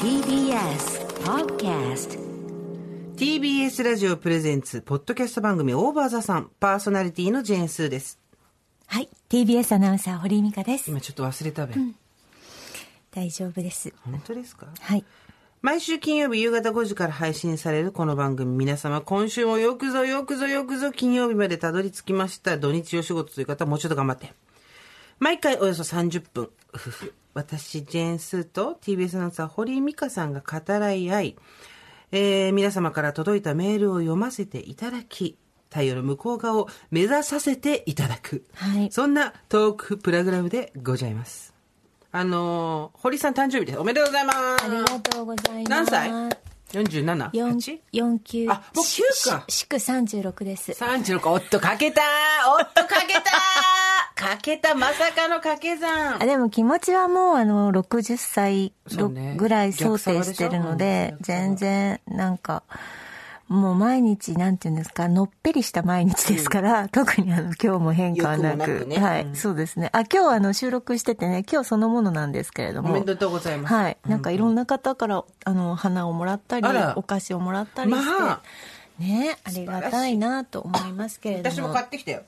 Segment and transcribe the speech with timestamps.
[0.00, 2.18] TBS Podcast
[3.16, 8.18] TBS ラジオプレゼンツ、ポッドキャスト番組オーバーザさん、パーソナリティのジェーンスーです。
[8.86, 9.08] はい。
[9.28, 10.90] TBS アナウンサー、堀井美香です。
[10.90, 11.74] 今ちょっと忘れたべ。
[13.10, 13.92] 大丈夫です。
[14.04, 14.66] 本当ですか？
[14.80, 15.04] はい。
[15.60, 22.56] 毎週金曜日夕方5時から配信されるこの番組、皆様今週もよくぞよくぞよくぞ金曜日までたどり着きました。
[22.56, 24.32] 土日お仕事という方はもうちょっと頑張って。
[25.18, 26.50] 毎回およそ30分、
[27.34, 31.36] 私、ジェーンスーと TBS アナウンサー堀井美香さんが語らい合い、
[32.12, 35.38] えー皆様から届いたメールを読ませていただき、
[35.70, 38.44] 太陽の向こう側を目指させていただく。
[38.54, 41.54] はいそんなトークプログラムでございます。
[42.12, 43.78] あのー堀井さん誕生日です。
[43.78, 44.38] おめでとうございます。
[44.64, 45.70] ありがとうございます。
[45.70, 46.10] 何歳
[46.72, 47.30] ?47?
[47.32, 47.78] 四 8?
[47.92, 48.48] 四級。
[48.50, 50.72] あもう9かし祝36です。
[50.72, 52.02] 36おっとかけた
[52.58, 53.85] おっとかけた
[54.16, 58.72] かけたまさかの掛け算あでも気持ちはもうあの60歳
[59.36, 62.62] ぐらい想定してるので、全然なんか、
[63.48, 68.56] もう毎日なんていうんですか、のっぺりした毎日ですから、特にあの今日も変化はなく。
[68.56, 69.90] なくねはい、うんそうですね。
[69.92, 72.92] あ、今日あの収録しててね、今日そのものなんですけれども。
[72.92, 73.98] おめでとうございますはい。
[74.08, 78.04] なんかいろんな方から、あの、花をもらったりお菓子をもらったりして。
[78.20, 78.40] まあ
[78.98, 81.54] ねありがたいなと思いますけれども。
[81.54, 82.18] 私も買ってきたよ。
[82.18, 82.24] わ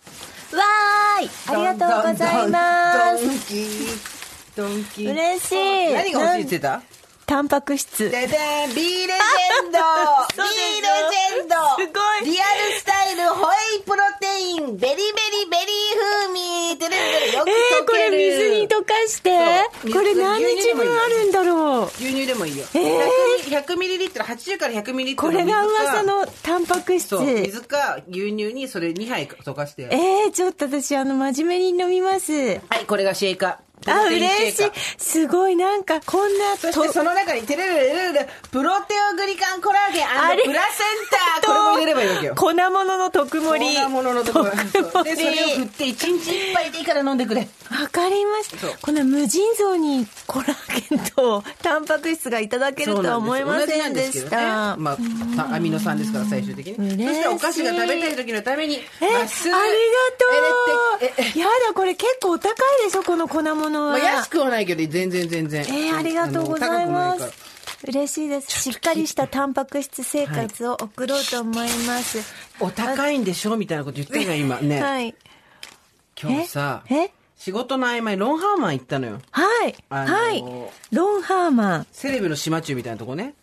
[1.20, 3.24] ーいありがとうございます。
[3.24, 4.18] ドンキー。
[4.56, 5.10] ドンキー。
[5.12, 5.92] 嬉しい。
[5.94, 6.97] 何が欲しいって言ってた？
[7.28, 8.10] タンパク質。
[8.10, 9.78] ででん B レジェンド。
[10.32, 11.54] B レジェンド。
[11.76, 12.32] すごい。
[12.32, 14.78] リアルスタイルホエイプロテイン。
[14.78, 14.96] ベリベリ
[15.50, 16.78] ベリー風味。
[16.78, 19.30] てれれれよくえー、これ水に溶かして。
[19.92, 21.84] これ何日分あるんだろう。
[21.98, 23.62] 牛乳でもいいよ、えー。
[23.62, 24.24] 100ミリリットル。
[24.24, 27.14] 80から100ミリリットルこれが噂ののタンパク質。
[27.14, 32.32] 水か牛乳にそれ2杯溶かしてえー、ちょっと私あの真面目に飲みます。
[32.32, 34.70] はいこれがシェイカーあ嬉しい。
[34.98, 40.02] すごいなんかこんなそしてその中にテレレレレレプロテオグリカンコラーゲン
[40.44, 41.37] プラセンタこれも入れれ
[41.98, 42.34] ばいいわけよ。
[42.36, 43.76] 粉物の特盛り。
[43.76, 47.40] 粉物のところ特でそれを振って1日1杯でいいから飲んでくれ。
[47.70, 48.68] わかりました。
[48.80, 54.76] この無尽蔵にコラーゲンとタンパク質がいただけるとは思いませんでした。
[54.76, 54.82] ね。
[54.82, 54.96] まあ
[55.36, 56.76] たアミノ酸ですから最終的に。
[56.76, 59.26] そ嬉してお菓子が食べたい時のためにえ、ありがと
[61.36, 61.38] う。
[61.38, 62.54] やだ、これ結構お高い
[62.84, 63.92] でしょ、この粉物は。
[63.92, 65.62] まあ、安くはないけど全然全然。
[65.62, 67.57] えーありがとうございます。
[67.86, 68.50] 嬉しいです。
[68.50, 72.18] しっかりしたタンパク質生活を送ろうと思います。
[72.60, 75.14] お高いんでしょみたいなこと言ってるよ今ね、はい。
[76.20, 77.10] 今日さえ？
[77.36, 79.74] 仕事の合間にロンハーマン行ったのよはい。
[79.90, 80.44] あのーはい。
[80.90, 81.86] ロンハーマン。
[81.92, 83.34] セレブの島中みたいなとこね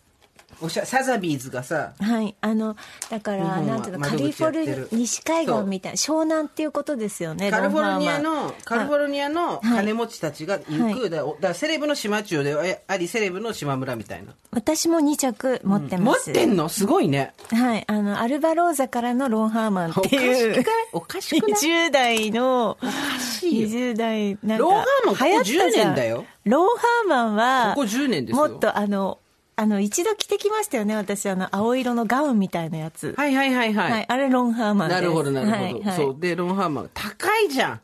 [0.60, 2.34] おしゃサザビーズがさはい。
[2.40, 2.76] あの、
[3.10, 11.10] だから、なんていうの、カ窓リフォル西海岸みたいな、湘南っていうことですよね、カリフォルニアのカリフォルニアの金持ちたちが行く、はい。
[11.10, 14.32] だだセレブの島中でありセレブの島村みたいな。
[14.52, 16.30] 私も2着持って持ます。
[16.30, 16.68] ってんの？
[16.68, 17.34] すごいね。
[17.50, 17.84] はい。
[17.86, 20.64] あの、アルバローザからのロンハーマンっていう。
[20.92, 22.78] おかしくない？20代の、
[23.20, 23.68] しいよ。
[23.68, 25.68] 20代、なんか、ロンハーマンここ流行ったじゃん。
[25.68, 26.24] 10年だよ。
[26.44, 28.48] ロンハーマンは、ここ10年ですよ。
[28.48, 29.18] もっとあの、
[29.58, 33.14] あの、一度着てきましたよね、私、あの、青色のガウンみたいなやつ。
[33.16, 34.94] はいはいはいはい、はい、あれロンハーマンで。
[34.94, 35.00] す。
[35.00, 35.96] なるほどなるほど、はいはい。
[35.96, 36.16] そう。
[36.18, 37.80] でロンハーマン高いじゃん。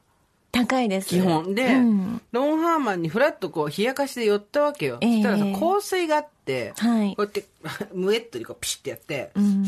[0.53, 1.09] 高いです。
[1.09, 2.21] 基本で、うん。
[2.31, 5.10] ロンハーマンにフラッとこう冷やかしで寄ったわけよ、ええ。
[5.10, 7.16] そしたらさ香水があって、はい。
[7.16, 7.44] こうやって
[7.94, 9.62] ムエットにこうピシッてやって、うん。
[9.65, 9.66] っ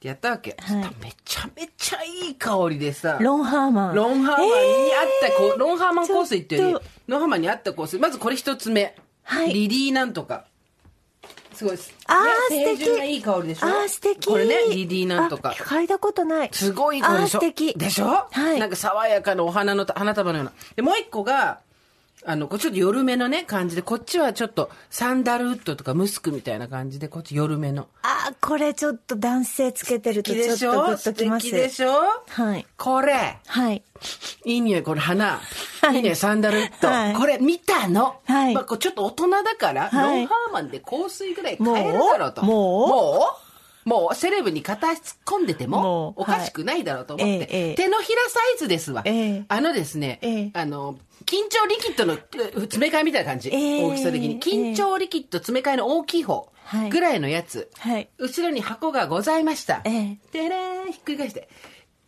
[0.00, 1.04] てやったわけ、はい。
[1.04, 3.94] めちゃめちゃいい香りでさロンハーマン。
[3.94, 8.00] ロンハーマンにあったこう、ロンハーマン香水っていうよりロンハーマンにあった香水。
[8.00, 9.52] まずこれ一つ目、はい。
[9.52, 10.46] リリーなんとか
[11.56, 11.92] すごいです。
[12.06, 13.12] あーね素敵。
[13.12, 13.66] いい香りでしょ？
[13.66, 14.26] あー素敵。
[14.28, 15.50] これねリリーなんとか。
[15.50, 16.50] あ嗅いだことない。
[16.52, 17.40] すごい香りでしょ？
[17.40, 17.74] 素敵。
[17.74, 18.06] でしょ？
[18.30, 18.60] はい。
[18.60, 20.52] なんか爽やかなお花の花束のような。
[20.76, 21.60] でもう一個が
[22.28, 27.86] あの、こっちちょっと緩めのね、感じで、こっちはちょっとサンダルウッドとかムスクみたいな感じで、こっち緩めの。
[28.02, 31.46] あー、これちょっと男性つけてるとちょっとグでしょッときます。
[31.46, 31.92] 素敵でしょ？
[32.28, 32.66] はい。
[32.76, 33.84] これ、はい。
[34.44, 35.40] いい匂い、これ花。
[35.86, 35.96] はい。
[35.96, 36.58] いい匂い、サンダル。
[36.58, 36.88] ウッド。
[36.88, 37.14] はい。
[37.14, 38.16] これ見たの。
[38.26, 38.54] はい。
[38.54, 40.18] まあ、ちょっと大人だから、はい。
[40.20, 42.42] ロンハーマンで香水ぐらい買えるだろうと。
[42.44, 42.88] もう？
[42.88, 43.26] も
[43.86, 43.88] う？
[43.88, 44.14] もう？
[44.14, 47.74] セレブに片足突っ込んでてもおかしくないだろうと思って、はい。
[47.76, 49.44] 手のひらサイズですわ、ええ。
[49.48, 50.50] あのですね、ええ。
[50.54, 52.18] あの緊張リキッドのえ
[52.62, 53.84] 詰め替えみたいな感じ、ええ。
[53.84, 54.40] 大きさ的に。
[54.40, 56.90] 緊張リキッド詰め替えの大きい方はい。
[56.90, 58.08] ぐらいのやつ、はい。
[58.18, 59.82] 後ろに箱がございました。
[59.84, 60.18] ええ。
[60.32, 61.48] でれーん、ひっくり返して。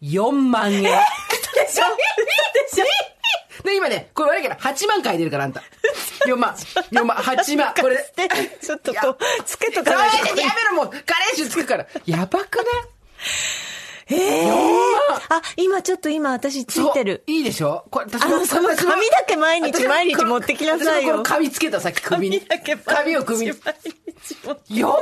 [0.02, 0.82] 4万円。
[0.82, 0.94] でしょ。
[1.62, 2.84] でしょ
[3.64, 5.62] で、今ね、これ悪いけど、8万書いてるから、あんた。
[6.26, 6.54] 4万。
[6.90, 7.74] 4万、8万。
[7.80, 8.28] これで。
[8.60, 10.28] ちょっとこう、つけとかないいと。
[10.28, 10.88] やめろ、もう。
[10.90, 11.86] カレー臭つくから。
[12.06, 12.64] やばくない？
[14.10, 14.50] ええ
[15.28, 17.24] あ、今ちょっと今私ついてる。
[17.26, 17.84] いいでしょ？
[17.90, 21.22] これ、私あの、その髪だけ毎日毎日持ってきなさいよこの。
[21.24, 22.40] 髪つけたさっき首に。
[22.86, 23.52] 髪を首に。
[23.52, 24.96] 4万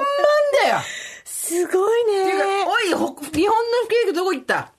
[0.64, 0.78] だよ
[1.24, 2.64] すごいっていうかね。
[2.66, 4.72] おい、ほ日本のケーキどこ行った？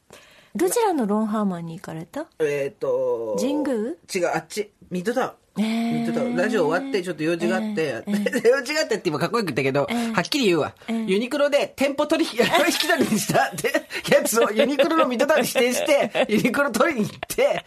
[0.57, 2.25] どちらのロンハーマンに行かれた？
[2.39, 3.75] えっ、と神宮？
[4.13, 4.71] 違う、あっち。
[4.89, 5.31] ミッドタウン。
[5.59, 6.35] えーミッドタウン。
[6.35, 8.03] ラジオ終わって、ちょっと用事があって、
[8.47, 10.73] 用事があってって今かっこよく言ったけど、はっきり言うわ。
[10.87, 12.37] ユニクロで店舗取引、引
[12.73, 13.51] き取りにした？
[13.53, 13.73] って
[14.13, 17.63] やつをユニクロのミッドタウンに指定して、 ユニクロ取りに行って、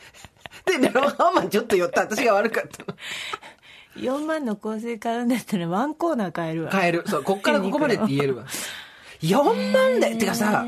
[0.80, 2.96] で、ロンハーマンちょっと寄った私が悪かったの。
[3.96, 6.70] 4万の香水買うんだったらワンコーナー買えるわ。
[6.70, 7.02] 買える。
[7.08, 8.44] そう、こっからここまでって言えるわ。
[9.22, 10.16] 4万だよ。
[10.16, 10.64] てかさ、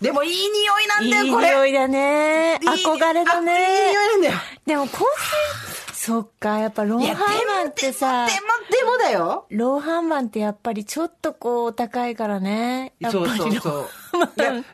[0.00, 1.48] でもいい匂いなんいいだよ、これ。
[1.50, 2.54] 匂いだね。
[2.62, 3.90] いい憧れだあいいね。
[3.90, 4.34] 匂いなんだよ。
[4.66, 8.38] でも香水、そっか、やっぱロンいや、ハーマンってさで、も、
[8.70, 9.46] でもだよ。
[9.50, 12.94] ロンハーマンってやっぱりちょっとこうお高いからね。
[13.00, 13.88] やっぱそうりそうそう。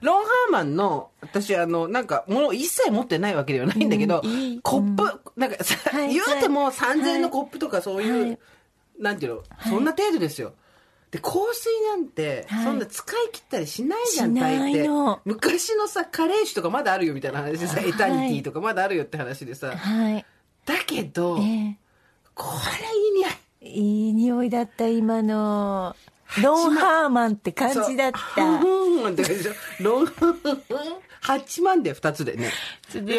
[0.02, 4.20] ロンハーマンの、私、あの、なんか、物を一切持ってないわけではないんだけど、
[4.62, 8.38] コップ、なんかさ、はい言うても3000はい円のコップとかそういう、はい
[8.98, 10.52] なんていうの、そんな程度ですよ。
[11.14, 15.20] で、香水なんて、はいそんな使い切ったりしないじゃん、しない大抵の。
[15.25, 20.26] 昔のさ、カレー酒とかまだあるよみたいな話でさ、エタニティとかまだあるよって話でさ、はい。
[20.66, 21.76] だけど、え
[22.34, 22.46] こ
[22.81, 23.32] れいい匂い。
[23.61, 25.94] えいい匂いだった、今の。
[26.43, 28.60] ロンハーマンって感じだった。
[28.60, 29.52] そううんって感じでしょ。
[29.84, 30.06] ロン、
[31.24, 32.52] 8万で2つでね。
[32.92, 33.12] ちょっと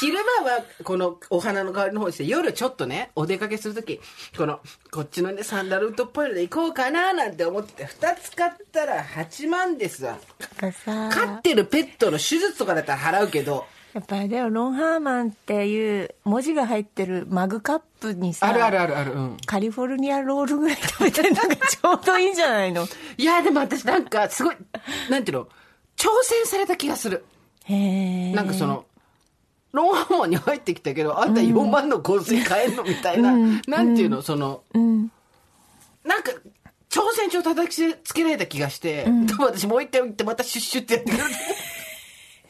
[0.00, 4.00] 昼間はこのお花の香りの方にして、夜ちょっとね、お出かけするとき、
[4.36, 4.60] この、
[4.90, 10.18] こっちのね、サンダルウッドっぽいので行こうかななんて思って、2つ買ったら8万ですわ。
[10.58, 19.36] 飼ってるペットの手術とかだったら払うけど、やっぱりでもロンハーマンっていう文字が入ってるマグカップにさ、あるあるあるある、うん。
[19.44, 22.88] カリフォルニアロールぐらい食べてなんかちょうどいいんじゃないの？
[23.18, 24.56] いや、でも私なんかすごい、
[25.10, 25.44] なんていうの、
[25.98, 27.22] 挑戦された気がする。
[27.68, 28.84] なんかその、
[29.72, 33.32] ロンハーマンに入ってきたけど、あんた4万の香水買えんのみたいな、
[33.66, 35.10] なんていうの、その、うん。
[36.04, 36.32] なんか、
[36.90, 41.24] 挑戦状叩きつけられた気がして、でも私もう一回行ってまたシュッシュってやってくる。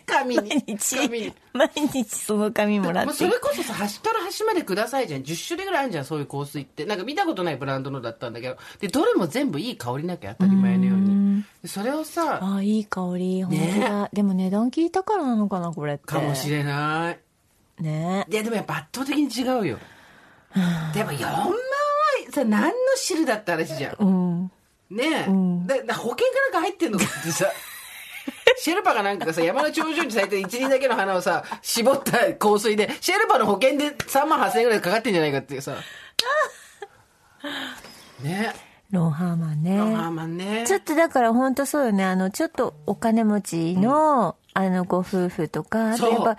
[0.04, 0.48] 紙に。
[0.48, 3.30] 毎日紙に。、毎日その紙もらってそれ。
[3.38, 5.22] こそさ、端から端までくださいじゃん。
[5.22, 6.84] 10種類ぐらいあるじゃん、そういう香水って。
[6.86, 8.56] なんか見たことないブランドのだったんだけど。
[8.80, 11.21] で、どれも全部いい香りなきゃ当たり前のように。
[11.62, 13.42] でそれをさ、ああ、いい香り。
[13.44, 14.10] 本当だ。
[14.12, 16.04] でも値段聞いたからなのかな、これって。
[16.06, 17.18] かもしれない。
[17.82, 19.78] ねいや、でもやっぱ圧倒的に違うよ。
[20.94, 21.52] でも4万は
[22.32, 23.96] さ、何の汁だって話じゃん。
[23.98, 24.50] うん。
[24.90, 25.06] ねえ、
[25.66, 26.98] でで保険かなんか入ってんの？
[26.98, 27.46] かってさ
[28.58, 35.76] シェルパがなんかさ山の頂上に咲いてる一輪だけの花をさ絞った香水でシェルパの保険で3万8000円ぐらいかかってんじゃないかっていうさ
[38.22, 38.52] ね
[38.92, 39.76] ロンハーマンね。
[39.78, 40.64] まあまあね。
[40.66, 42.04] ちょっとだから本当そうよね。
[42.04, 46.36] あの、ちょっとお金持ちの、あの、ご夫婦とか、やっぱ、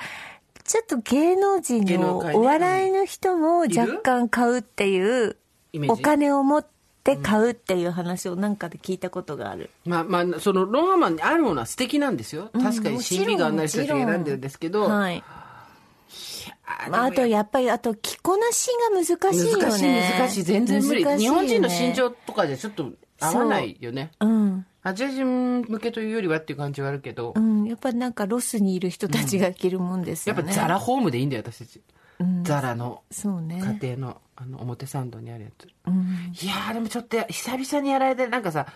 [0.64, 5.36] ちょっと芸能人のお笑いの人も若干買うっていう
[5.90, 6.66] お金を持っ
[7.04, 9.70] て買うっていう話をなんかで聞いたことがある。
[9.86, 12.50] まあまあそのロンハーマンにあるものは素敵なんですよ。
[12.54, 15.24] 確かに審美眼のある人たちが選んでるんですけど、はい。
[16.66, 19.64] あまあ、あとやっぱり、あと着こなしが難しいよね。
[19.64, 24.66] 難しい難しい全然無理、ね日本人の身長とかじゃちょっと合わないよねうん。
[24.82, 27.66] アジア人向けというよりはっていう感じはあるけど、うん。
[27.66, 30.42] やっぱなんかロスにいる人たちが着るもんですよね。
[30.42, 31.82] やっぱザラホームでいいんだよ私たち、
[32.44, 33.62] ザラのそうね。
[33.82, 36.34] 家庭のあの表参道にあるやつ、うん。
[36.42, 38.68] いやーでもちょっと久々にやられてなんかさ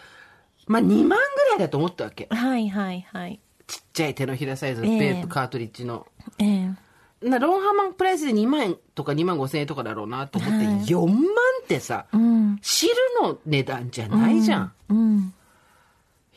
[0.68, 1.16] まあ2万ぐ
[1.52, 3.40] らいだと思ったわけはいはいはい。
[3.66, 6.06] ちっちゃい手のひらサイズのええベープカートリッジの、
[6.40, 6.87] ええ
[7.22, 11.16] なロンハーマンプライスで2万円とか2万5千円とかだろうなと思って、4万
[11.64, 12.60] ってさ、うん。
[12.62, 15.34] 汁の値段じゃないじゃん、うん。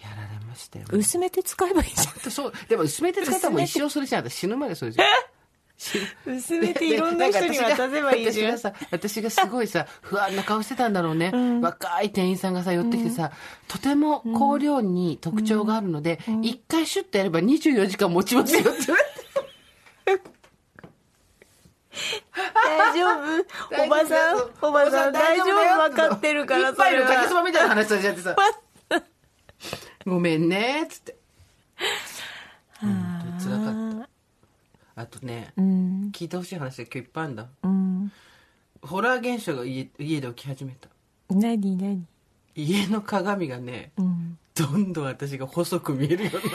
[0.02, 2.20] やられましたよ、薄めて使えばいいじほん。
[2.20, 2.52] とそう。
[2.68, 6.36] でも薄めて使ったらもう一生それじゃん私死ぬまでそれじゃんゃん。
[6.36, 8.52] 薄めていろんな人に渡せばいいじゃん。
[8.52, 11.32] 私がさ私がすごいさ不安な顔してたんだろうね、
[11.62, 13.32] 若い店員さんがさ寄ってきてさ、
[13.68, 19.00] とても香料に特徴があるので、一回シュッとやれば24時間持ちますよって言わ
[20.06, 20.30] れて
[22.54, 23.06] 大丈
[23.78, 23.84] 夫？
[23.84, 25.54] おばさん、おばさん、大丈夫
[25.88, 28.20] 分かってるから、一杯のかけそはばみたいな話されちゃって。
[28.22, 28.36] さ
[30.06, 31.16] ごめんねっつって。
[32.80, 34.06] 本当に辛かっ
[34.96, 35.02] た。
[35.02, 36.10] あとね、うん。
[36.12, 37.46] 聞いてほしい話が今日いっぱいあるんだ。
[37.62, 38.12] うん。
[38.82, 40.88] ホラー現象が家家で起き始めた。
[41.30, 42.04] 何何？
[42.54, 44.38] 家の鏡がね、うん。
[44.54, 46.48] どんどん私が細く見えるようになって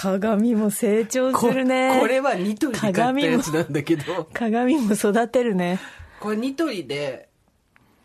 [0.00, 1.98] 鏡も成長すこるね。
[2.00, 4.28] これはニトリで買ったやつなんだけど。
[4.32, 5.80] 鏡も育てるね。
[6.20, 7.28] これニトリで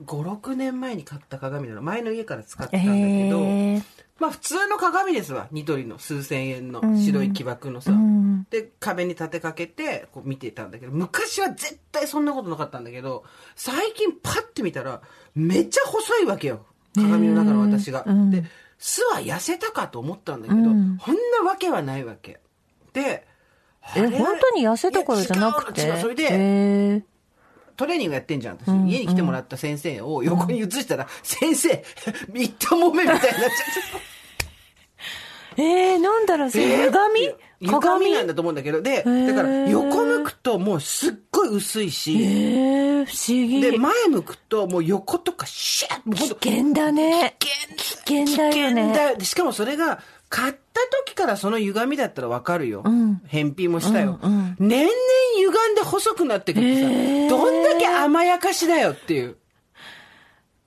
[0.04, 1.84] 56年前に買った鏡なの。
[1.84, 3.82] 前の家から使ってたんだけど、へえ
[4.20, 5.48] まあ普通の鏡ですわ。
[5.52, 8.48] ニトリの数千円の白い木枠のさ、うん。
[8.50, 10.92] で壁に立てかけてこう見てたんだけど。
[10.92, 13.24] 昔は絶対そんなことなかったんだけど
[13.56, 15.02] 最近パッて見たら
[15.36, 16.66] めっちゃ細いわけよ。
[16.96, 18.32] 鏡の中の私が、うん。
[18.32, 18.44] で
[18.86, 20.98] 巣は痩せたかと思ったんだけど、うん。
[20.98, 22.42] こんなわけはないわけ。
[22.92, 23.26] で
[23.82, 25.84] あえれ本当に痩せたからじゃなくて？
[25.84, 27.02] 違うそれで、
[27.78, 28.72] トレーニングやってんじゃん、私。
[28.74, 31.82] ん家に来てもらった先生を横に移したら、先生、
[32.34, 33.50] みっともめみたいになっちゃっ
[34.02, 34.13] て。
[35.58, 37.28] えー、なんだろうそれえー鏡
[37.66, 38.12] 鏡鏡？
[38.14, 39.28] なんだと思うんだけど、で、ー。
[39.28, 43.62] だから横向くともうすっごい薄いし、えー、不思議。
[43.62, 47.38] で、前向くともう横とかシャッ危険だね。
[47.40, 49.16] 危危険だよ危険ね。
[49.18, 50.60] だしかもそれが、買った
[51.06, 52.82] 時からその歪みだったらわかるよ。
[52.82, 53.22] ん。
[53.28, 54.20] 返品もしたよ。
[54.22, 54.56] うんうん。
[54.60, 54.94] 年々
[55.38, 57.30] 歪んで細くなってくってさ、へー。
[57.30, 59.38] どんだけ甘やかしだよっていう。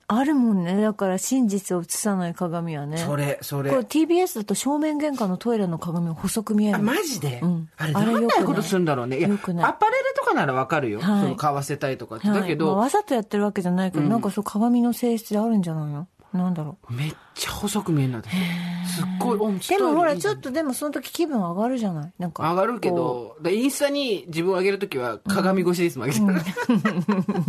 [0.09, 0.81] あるもんね。
[0.81, 2.99] だから真実を映さない鏡はね。
[2.99, 3.71] それ、それ。
[3.71, 6.77] これ TBS だと正面玄関のトイレの鏡も細く見える。
[6.77, 7.69] あ、マジで、うん。
[7.77, 9.19] あれ、よくなことするんだろうね。
[9.19, 9.65] いや、よくない。
[9.65, 11.01] アパレルとかならわかるよ。
[11.01, 11.23] はい。
[11.23, 12.29] その、買わせたいとかって。
[12.29, 12.41] はい。
[12.41, 16.07] だけど、まあわざとやってるわけじゃないけど、なんかそう鏡の性質であるんじゃないの？
[16.37, 16.93] なんだろう。
[16.93, 18.29] めっちゃ細く見えるんだって。
[18.31, 20.43] すっごい、おでもほらちょっと。
[20.43, 22.13] とでもその時気分上がるじゃない？
[22.19, 22.49] なんか。
[22.51, 26.41] 上がるけこど、でインスタに自分を上げるときは鏡越しですもん、上げてる。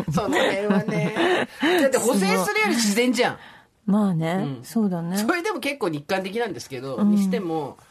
[0.11, 1.47] その辺はね。
[1.81, 3.33] だって補正するより自然じゃん。
[3.35, 3.37] う
[3.91, 5.17] まあね、そうだね。
[5.17, 7.83] それでも結構日韓的なんですけど、にしても、あ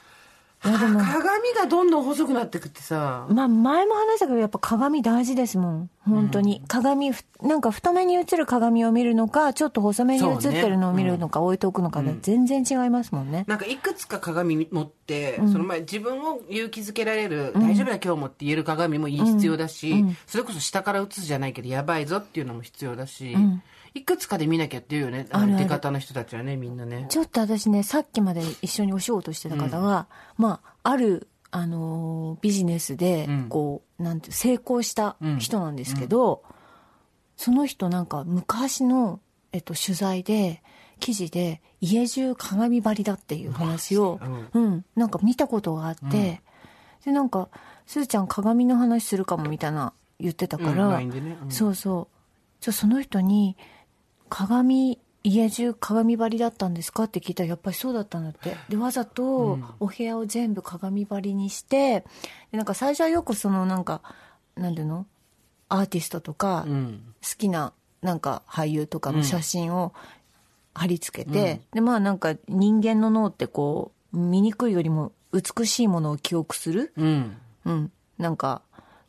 [0.72, 5.90] 鏡がどんどん細くなってくってさ、まあ前も話したけどやっぱ鏡大事ですもん。
[6.04, 23.36] 本当に、鏡ふなんか太めに映る鏡を見るのかちょっと細めに映ってるのを見るのか置いておくのかで全然違いますもんね、なんかいくつか鏡持って、その前自分を勇気づけられる、大丈夫だ今日もって言える鏡も必要だし、それこそ下から映すじゃないけどやばいぞっていうのも必要だし、
[23.96, 25.26] いくつかで見なきゃっていうよね。
[25.30, 27.06] あの出方の人たちはねみんなね。
[27.08, 33.46] ちょっと私ねさっきまで一緒にお仕事してた方が、まああるあのービジネスでうん。
[33.48, 36.42] こう、なんて成功した人なんですけど、
[37.36, 39.20] その人なんか昔の、
[39.52, 40.62] えっと、取材で
[41.00, 44.20] 記事で家中鏡張りだっていう話を、
[44.52, 46.42] うん、なんか見たことがあって、
[47.04, 47.48] でなんか
[47.86, 51.10] 「すーちゃん鏡の話するかも」みたいな言ってたから、うん。
[51.10, 51.38] ね。
[51.42, 51.50] うん。
[51.50, 52.16] そうそう。
[52.60, 53.56] じゃあその人に
[54.36, 58.54] 「鏡家中鏡張りだったんですか?」って聞いたらやっぱりそうだったんだって。
[58.68, 62.04] でわざとお部屋を全部鏡張りにして
[62.52, 64.02] でなんか最初はよくそのなんか
[64.56, 65.06] なんていうの？
[65.68, 67.14] アーティストとか、うん。
[67.22, 69.92] 好きななんか俳優とかの写真を
[70.74, 77.36] 貼り付けて、でまあなんか人間の脳ってこう醜いよりも美しいものを記憶する、うん。
[77.64, 78.62] うん、なんか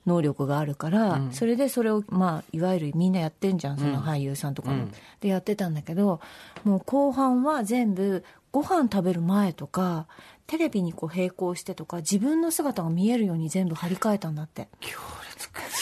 [0.08, 4.92] 能力があるから、それでそれをまあいわゆるみんなやってんじゃんその俳優さんとかも、うん。
[5.20, 6.22] でやってたんだけど
[6.64, 10.08] もう後半は全部ご飯食べる前とか
[10.48, 14.70] テレビにこう並行してとか自分の姿が見えるように全部張り替えたんだって。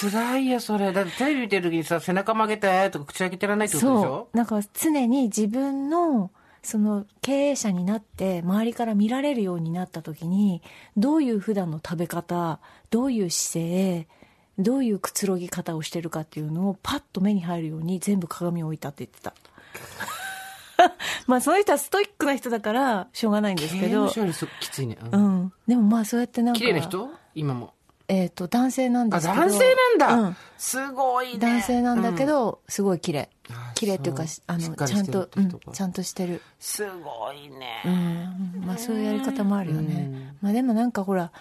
[0.02, 0.92] 辛いよそれ。
[0.92, 4.38] だってテレビ見てる時にさ背中曲げてとか口開けてらんないってことでしそょう。
[4.38, 6.32] なんか常に自分の
[6.66, 10.62] その経営者になって周りから見られるようになった時に
[10.98, 14.08] どういう普段の食べ方どういう姿勢
[14.58, 19.34] どういうくつろぎ方をしてるかっていうのをパッと目に入るように全部鏡を置いたって言ってた。
[21.28, 25.54] まあその人はストイックな人だからしょうがないんですけ刑ど務所よりそきついね、ううんん。
[25.68, 26.60] でもまあそうやってなんか。
[26.60, 27.10] 綺麗な人？
[27.36, 27.75] 今も
[28.08, 29.40] えっ、と男性なんであすけど。
[29.40, 30.38] 男性なんだ、うん。
[30.58, 31.40] すごいね。
[31.40, 33.30] 男性なんだけど、すごい綺麗。
[33.50, 36.42] あ綺麗っていうかあのちゃんと、うんちゃんとしてる。
[36.60, 38.64] すごいね、うん。
[38.66, 41.32] まあそういうやり方もあるよね、まあでもなんかほら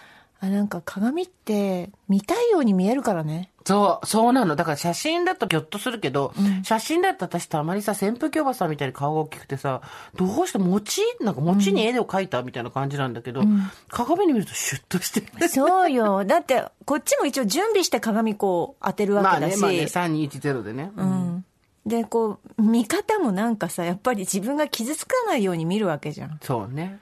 [0.45, 4.57] あなんか鏡って見たいように見えるからねそう、そうなの。
[4.57, 6.35] だから写真だとギョッとするけど、
[6.65, 9.81] 写真だと私たまにさ、扇風機おばさんみたいに顔が大きくてさ、
[10.17, 13.43] どうして餅なんか餅に絵を描いたみたいな感じなんだけど、
[13.89, 15.49] 鏡に見るとシュッとしてる。
[15.49, 20.91] そうよだってこっちも一応準備して鏡こう当てるわけだし、まあね、まあね、3210でね。
[20.97, 21.45] うん
[21.87, 26.99] でこう見方もなんかさやっぱり自分が傷つかないように見るわけじゃんそうね。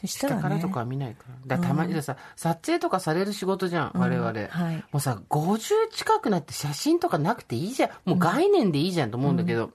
[0.00, 0.40] そしたらね。
[0.40, 1.56] 下からとかは見ないから。
[1.56, 4.26] だたまにさ、撮影とかされる仕事じゃん、我々。
[4.26, 4.76] はい。
[4.76, 7.90] もうさ、50近くなって写真とかなくていいじゃん。
[8.04, 9.70] もう概念でいいじゃんと思うんだけど。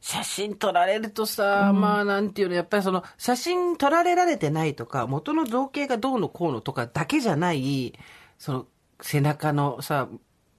[0.00, 7.92] 写真撮られるとさ、まあなんていうの、やっぱりその、写真撮られられてないとか、元の造形がどうのこうのとかだけじゃない、
[8.38, 8.66] その、
[9.00, 10.08] 背中のさ、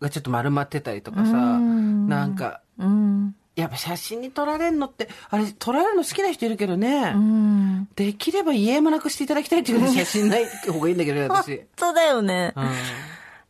[0.02, 7.12] がちょっと丸まってたりとかさ、なんか、うんやっぱ写真に撮られるのって、あれ、撮られるの好きな人いるけどね。
[7.16, 11.62] うんできれば家もなくしていただきたいっていうね、写真ない方がいいんだけどね、 私。
[11.76, 12.70] そうだよねうん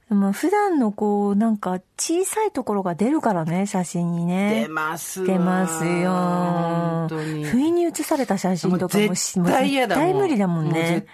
[0.10, 4.62] でも普段のこう、なんか小さいところが出るからね、写真にね。
[4.62, 6.12] 出ますわ出ますよ。
[6.12, 7.44] 本当に。
[7.44, 11.08] 不意に写された写真とかも絶対嫌だ絶対無理だもんね絶。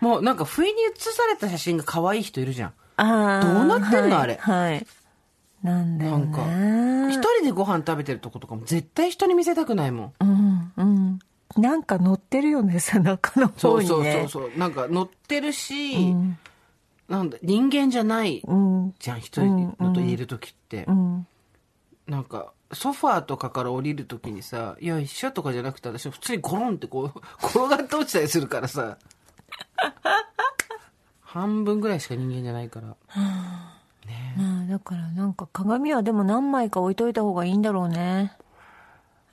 [0.00, 2.72] もうなんか不意に写された写真が可愛い人いるじゃん。
[2.98, 3.44] ああ。
[3.44, 4.86] どうなってんのはいあれはい。
[5.62, 7.08] なんだよなんか、ね。
[7.12, 10.12] 一人でご飯食べてるとことかも絶対人に見せたくないもん。
[10.20, 11.18] うん、うん。
[11.56, 14.12] なんか乗ってるよね、背中のそう方にね。
[14.12, 14.58] そうそうそう。
[14.58, 16.38] なんか乗ってるし、うん
[17.08, 18.94] なんだ、人間じゃないうん。
[18.98, 20.84] じゃん、一人のと言える時って。
[20.88, 21.26] うん。
[22.08, 28.98] なんか、ソファーとかから降りるときにさ、いや、一緒とかじゃなくて、私普通にゴロンってこう、転がって落ちたりするからさ。
[31.22, 32.96] 半分ぐらいしか人間じゃないから。
[34.36, 38.32] まあ、だからなんか鏡はでも何枚か置いといた方がいいんだろうね。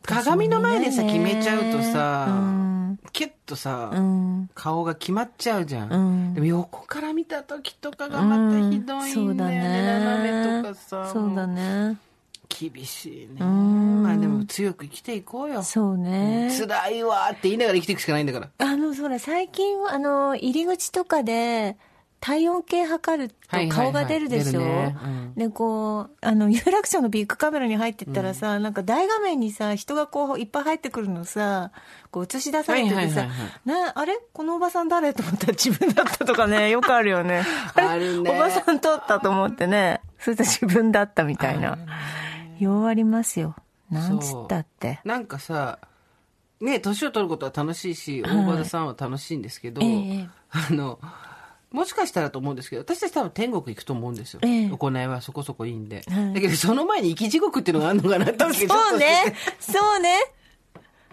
[0.05, 2.63] 鏡の前でさ、決めちゃうとさ、うん
[3.11, 4.49] キュッとさ、うん。
[4.53, 5.91] 顔が決まっちゃうじゃん。
[5.91, 9.99] うんでも横から見た時とかがまたひどいんだよね。
[9.99, 11.09] 斜めとかさ。
[11.11, 11.97] そうだね。
[12.49, 13.45] 厳しいね。
[13.45, 15.63] んまあでも強く生きていこうよ。
[15.63, 16.51] そうね。
[16.57, 18.49] 辛いわーって言いながら生きていくしかないんだから。
[18.57, 21.77] あの、それ最近は、あの、入り口とかで、
[22.23, 23.69] 体温計測るはいはいはい。
[23.69, 24.97] と顔が出るでしょ、出るね。
[25.03, 25.33] うん。
[25.35, 31.71] で、こう、あの、有楽町のビッグカメラに入ってったらさ、なんか大画面にさ、人がこう、いっぱい入ってくるのさ、
[32.11, 34.17] こう映し出されててさ、はいはいはいはな、あれ？
[34.31, 35.13] このおばさん誰？
[35.13, 37.43] と思ったら自分だったとかね、 よくあるよね。
[37.75, 37.83] れ？
[37.83, 38.31] あるね。
[38.31, 41.77] おばさん撮ったと思ってね、それと自分だったみたいな。
[42.57, 43.55] ようありますよ。
[43.91, 45.01] なんつったって。
[45.03, 45.77] なんかさ、
[46.61, 50.29] ね、年を取ることは楽しいし、大和田さんは楽しいんですけど、ええ。
[50.51, 50.97] あの、
[51.73, 54.39] もしかしたらと思うんですけど、私たち多分天国行くと思うんですよ。
[54.43, 56.03] ええ行いはそこそこいいんで。
[56.07, 59.35] はいだけど、その前に生き地獄っていうのがあるのかなって気がちょっとそうね。
[59.59, 60.15] そうね。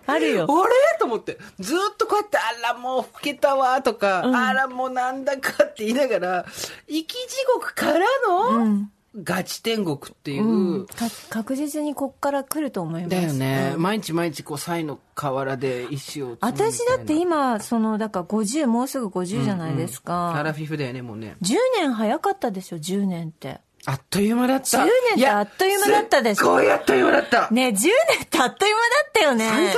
[0.07, 0.45] あるよ。
[0.49, 0.75] あれ？
[0.99, 6.47] と思って、ずっとこうやって、あら、もう老けたわ、とか、あら、もうなんだかって言いながら、
[6.87, 8.87] 生き地獄からの、
[9.17, 13.11] ガチ天国っていう、うんか確実にこっから来ると思います。
[13.11, 20.35] だよね、うん毎日毎日こう、才の河原で石を私だって今、その、だから50、もうすぐ50じゃないですか。
[20.37, 21.37] アラフィフだよね、もうね。
[21.43, 23.61] 10年早かったでしょ、10年って。
[23.87, 24.79] あっという間だった。
[24.79, 27.49] 10年ってやあっという間だったでしょすっごいあっという間だった。
[27.51, 27.79] ね10年
[28.25, 29.49] ってあっという間だったよね。
[29.49, 29.77] 3回言っ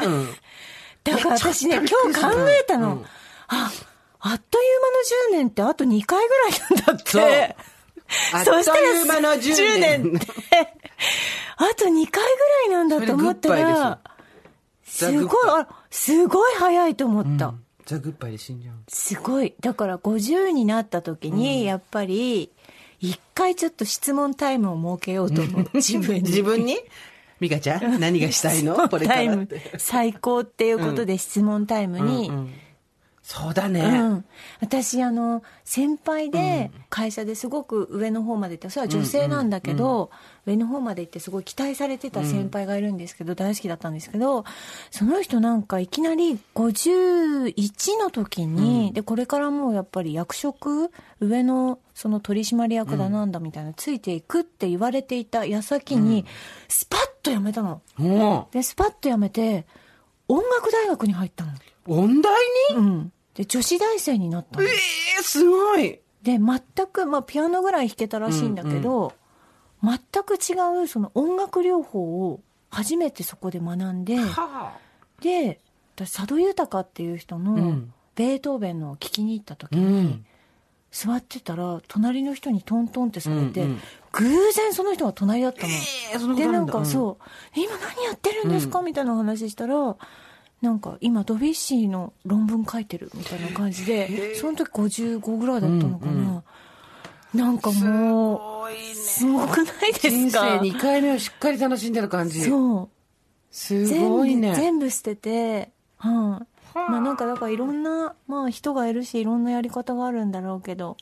[0.00, 0.12] たね。
[0.12, 0.34] うん。
[1.04, 2.94] だから私ね、今日考えたの。
[2.94, 3.04] うん
[3.54, 3.70] あ、
[4.20, 4.80] あっという
[5.30, 7.56] 間の10年ってあと2回ぐらいなんだって。
[8.32, 10.26] あっという間の10 10年年って、
[11.56, 14.12] あと2回ぐらいなんだと思ったら、で
[14.84, 17.54] すごい、あすごい早いと思った。
[17.86, 18.74] ザ・グッバイで死んじゃう。
[18.88, 19.54] すごい。
[19.60, 22.50] だから50になった時に、やっぱり、
[23.00, 25.70] 一回ちょっと質問タイムを設けようと思う。
[25.74, 26.22] 自分に。
[26.22, 26.78] 自分に？
[27.40, 28.88] ミカちゃん、何がしたいの？
[28.88, 29.78] これかタイムら。
[29.78, 32.54] 最高っていうことで質問タイムに、うん
[33.22, 33.80] そうだね。
[33.80, 34.24] うん、
[34.60, 40.10] 私あの先輩で会社ですごく上の方まで行ってそれは女性なんだけど、
[40.44, 44.44] 上の方まで行ってすごい期待されてた先輩がいるんですけど、大好きだったんですけど
[44.90, 56.26] その人なんかいきなり51の時に、でこれからもうやっぱり役職上のその取締役だなんだみたいな、ついていくって言われていた矢先に、
[56.66, 57.82] スパッと辞めたの。
[57.96, 59.64] もでスパッと辞めて
[60.26, 61.52] 音楽大学に入ったの。
[61.86, 62.32] う、音大
[62.70, 62.76] に？
[62.76, 63.12] うん。
[63.34, 64.64] で、女子大生になったの。
[64.64, 66.00] ええすごい。
[66.22, 66.60] で、全
[66.92, 69.12] く、まあ、ピアノぐらい弾けたらしいんだけど、
[69.82, 72.40] 全く違う、その音楽療法を
[72.70, 74.72] 初めてそこで学んで、は
[75.20, 75.60] で、
[75.96, 79.78] 私佐渡裕っていう人の、うんベートーベンのを聞きに行った時あ。
[79.78, 80.26] うに、ん。
[80.90, 83.80] 座ってたら、隣の人にトントンってされて、うんうん
[84.14, 85.72] 偶然その人が隣だったの。
[85.72, 85.76] え
[86.14, 87.24] えそので、なんうかそう、
[87.58, 89.96] 今何やってるんですか、みたいな話したら、
[90.62, 96.12] なんか今ドビュッシーの論文書いてるみたいな感じで、その時55ぐらいだったのかな。
[96.12, 96.42] うん
[97.34, 98.94] なんかすもう、ごいね。
[98.94, 102.42] すごくないです人生か2回目をしっかり楽しんでる感じ。
[102.42, 102.88] そう。
[103.50, 104.54] すごいね。
[104.54, 110.98] 全部捨てて、はい、はあまあなんかだからいろんな、まあ人がいるし、いろんなやり方があるんだろうけど、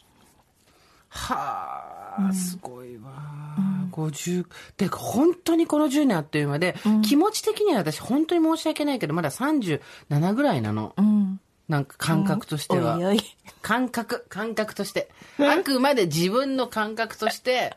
[1.11, 3.11] はあ、すごいわ。
[3.91, 4.47] 50
[4.77, 11.41] てか本当にこの10年あっという間で、気持ち的には私本当に申し訳ないけどまだ37ぐらいなの、うん。
[11.69, 13.21] なんか感覚としては、おいおい。
[13.63, 17.77] 感覚感覚としてあくまで自分の感覚として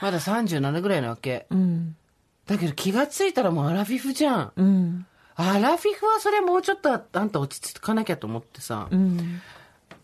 [0.00, 1.96] まだ37ぐらいなわけうん。
[2.46, 5.06] だけど気がついたらもうアラフィフじゃんうん。
[5.34, 9.40] アラフィフはそれもうちょっとああんた落ち着かなきゃと思ってさ、うん。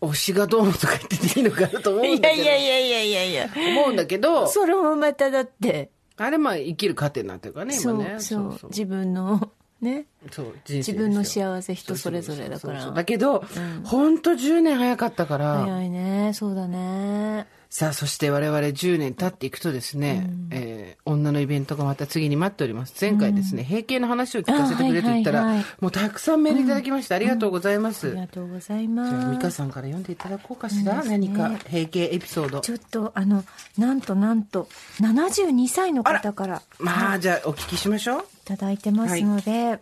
[0.01, 2.43] 推しがどうのとか言ってていいのかなと思うんいだけど。
[2.43, 3.79] やいやいやいやいやいや。
[3.81, 4.47] 思うんだけど。
[4.47, 8.59] それもまただって、あれまあ生きる糧になってるからねそう、今ねそう。
[8.69, 10.05] 自分の、ね。
[10.31, 12.59] そう人生自分の幸せ人それぞれだから。
[12.59, 12.93] そうそうそう。
[12.95, 13.43] だけど、
[13.83, 17.47] ほんと10年早かったから、早いね、そうだね。
[17.71, 22.93] さあ、そして我々10年経っていくとですね、えー女のイベントがまた次に待っております。
[23.01, 27.15] 前回ですね、閉経の話を聞かせてくれと言ったら、あはいはいはいもうたくさんメールいただきました。
[27.15, 28.09] ありがとうございます。
[28.09, 29.57] ありがとうございじゃあ、ま美香す。
[29.57, 32.59] さんから読んでいただこうかしら、ね何か閉経エピソード。
[32.59, 33.43] ちょっと、あの、
[33.77, 34.67] なんとなんと、
[35.01, 38.21] 72歳の方からまあ、じゃあ、お聞きしましょう。
[38.21, 39.79] いただいてますので、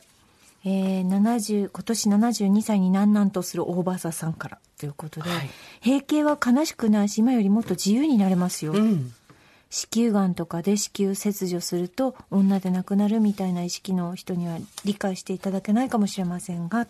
[0.69, 5.49] えー、70今年72歳になんなんとする大場さんからということで、はい。
[5.81, 9.13] 閉経は悲しくないし今よりもっと自由になれますよ、うん。
[9.69, 16.85] 子宮がんとかで子宮切除すると女で亡くなるみたいな意識の人には理解していただけないかもしれませんが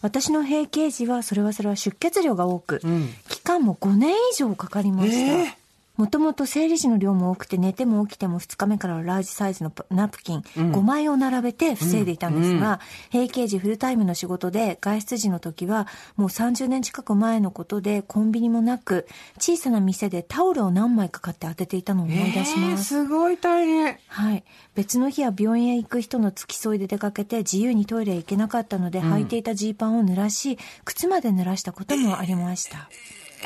[0.00, 3.08] 私の閉経時はそれはそれは出血量が多く、ん。
[3.28, 5.61] 期間も5年以上かかりました、ええ
[5.96, 12.80] もともと生理時の量も多くて寝ても起きても2日目からはラージサイズのパナプキン5枚を並べて防いでいたんですが、
[13.12, 19.06] 閉経時フルタイムの仕事で外出時の時はもう30年近く前のことでコンビニもなく
[19.38, 22.84] 小さな店でタオルを何枚か買って当てていたのを思い出しえーます。
[22.84, 23.98] すごい大変。
[24.08, 24.44] はい。
[24.74, 32.88] 別の日は病院へ行く人の付き添いで出かけて自由にトイレへ行けなかったので、履いていたジーパンを濡らし、靴まで濡らしたこともありました。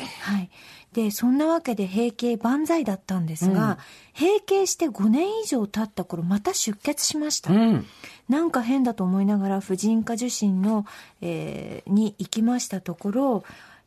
[0.05, 0.49] はい。
[0.93, 3.77] で、そんなわけで閉経万歳だったんですが、
[4.17, 7.53] 閉経して5年以上経った頃、また出血しました。
[7.53, 7.85] うん。
[8.29, 10.85] なんか変だと思いながら婦人科受診の、
[11.21, 13.43] えーに行きましたところ、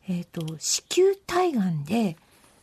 [0.07, 2.17] えっ、と、子宮体がんで、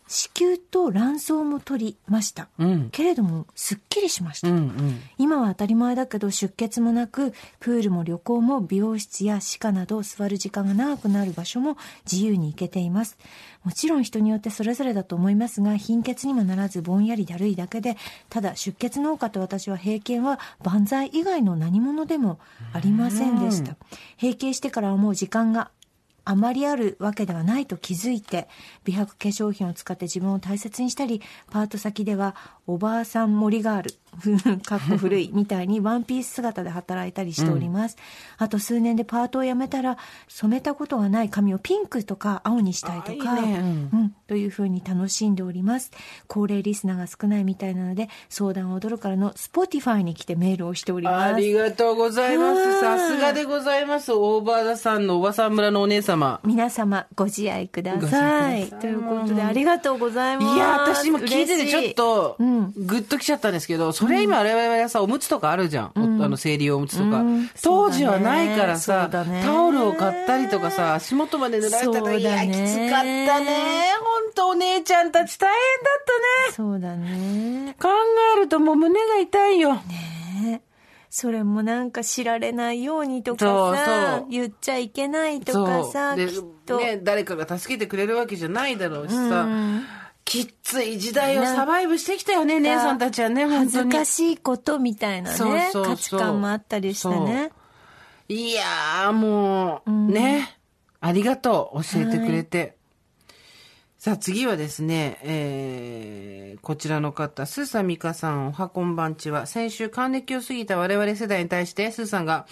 [0.08, 2.48] 子宮と卵巣も取りました。
[2.58, 2.90] うん。
[2.90, 4.48] けれども、すっきりしました。
[4.48, 4.56] うん。
[4.56, 5.00] うん。
[5.18, 11.76] 今は当たり前だけど出血もなくプールも旅行も美容室や歯科など座る時間が長くなる場所も
[12.10, 13.18] 自由に行けています
[13.64, 17.96] もちろん人によってそれぞれだと思いますが貧血にもならずぼんやりだるいだけで
[18.28, 22.38] ただ出血の多かった私は閉経は万歳以外の何者でも
[22.72, 23.76] ありませんでした
[24.20, 25.70] 閉経してからはもう時間が
[26.28, 28.48] あまりあるわけではないと気づいて
[28.84, 32.36] 美白化粧品を使って自分を大切にしたりパート先では
[32.68, 33.94] おばあさん森ガール
[34.62, 35.31] かっこ古い。
[35.35, 37.96] みたいにワンピース姿で働いたりしております、
[38.37, 39.96] あと数年でパートを辞めたら
[40.28, 43.59] 染めたことがない髪をピンクとか青にしたいとかあいいね。
[43.59, 43.66] うん。
[43.66, 45.92] うん、というふうに楽しんでおります。
[46.26, 51.35] 高齢リスナーが少ないみたいなので相談を踊るからの Spotify に来てメールをしております。
[51.35, 52.61] ありがとうございます。
[52.61, 54.12] はいさすがでございます。
[54.12, 56.40] オーバーダさんのおばさん村のお姉様。
[56.44, 58.66] 皆様ご自愛くだごさい。
[58.66, 60.54] ということでありがとうございます。
[60.54, 65.92] いや、私も聞いててちょっとうん、グッときちゃったんですけど、それ今我々はさ、おむつとかあるじゃん。
[65.96, 67.20] おあの、生理用おむつとか。
[67.20, 67.50] うん。
[67.62, 73.82] 当時はないからそさね、タオルを買ったりとかさ、足元まで濡らしたら、いや、きつかったね。
[74.00, 76.54] ほんとお姉ちゃんたち大変だったね。
[76.54, 77.76] そうだね。
[77.80, 77.88] 考
[78.36, 79.74] えるともう胸が痛いよ。
[79.74, 80.62] ね
[81.10, 89.84] それもなんか知られないようにとかさそう言っちゃいけないとかさできっと、ね、誰かが助けてくれるわけじゃないだろうしうさ、ん
[90.28, 93.46] きっつい時代をサバイブしてきたよね、姉さんたちはね。
[93.46, 97.50] 恥ずかしいことみたいなねそうそうそう価値観もあったりしてね
[98.28, 100.54] いやー、もう、うんね。
[101.00, 101.82] ありがとう。
[101.82, 102.76] 教えてくれて。
[103.96, 112.46] さあ、次はですね、えー、こちらの方、スーサミカさん、おはこんばんちは、先週還暦を過ぎた我々世代に対して、スーさんが、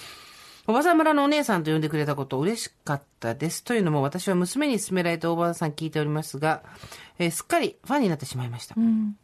[0.69, 3.63] おばさん村のお姉さんと呼んでくれたこと嬉しかったです。
[3.63, 6.63] というのも私は娘に勧められておばあさん聞いておりますが、
[7.19, 8.75] えーすっかりファンになってしまいました。
[8.77, 9.17] うん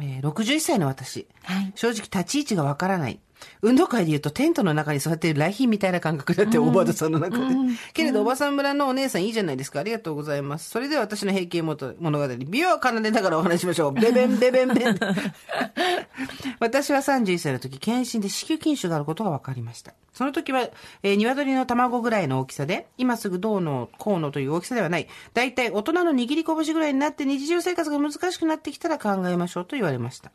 [0.00, 1.26] えー61歳の私。
[1.42, 3.20] はい正直立ち位置がわからない。
[3.62, 7.44] 運動会で言うとテントの中に座っている来賓みたいな感覚だって、おばあさんの中で。
[7.92, 9.80] けれど、おばさん村のお姉さんいいじゃないですか。
[9.80, 10.70] ありがとうございます。
[10.70, 13.92] それでは私の平均物語、美容を奏でながらお話ししましょう。
[13.98, 14.98] ベベンベベンベン。
[16.60, 19.94] 私は31歳の時、検診で子宮筋腫があることが分かりました。
[20.12, 20.68] その時は、
[21.02, 25.08] えー鶏の卵ぐらいの大きさで、今すぐどうのこうのという大きさではない。
[25.34, 30.30] だいたい大人の握り拳ぐらいになって日常生活が難しくなってきたら考えましょうと言われました。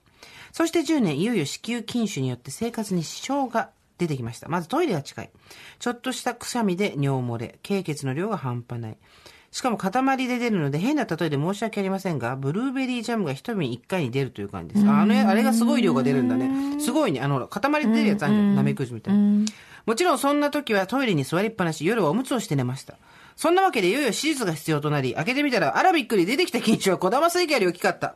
[0.52, 4.50] そして10年、いよいよ子宮筋腫によって生活に支障が出てきました。
[4.50, 5.30] まずトイレが近い。
[5.80, 7.60] ちょっとしたくしゃみで尿漏れ。
[7.62, 8.98] 経血の量が半端ない。
[9.52, 14.88] しかも塊で出るので変な例えで申し訳ありませんが、ブルーベリージャムが一瓶一回に出るという感じです。
[14.88, 16.80] あの、あれがすごい量が出るんだね。
[16.80, 17.20] すごいね。
[17.20, 18.56] あの、塊で出るやつあるじゃん。
[18.56, 19.46] なめくじみたいな。
[19.86, 22.96] もちろんそんな時はトイレに座りっぱなし、夜はおむつをして寝ました。
[23.36, 28.16] そんなわけでいよいよ手術が必要となり、開けてみたら、あらびっくり出てきた筋腫は小玉水系より大きかった。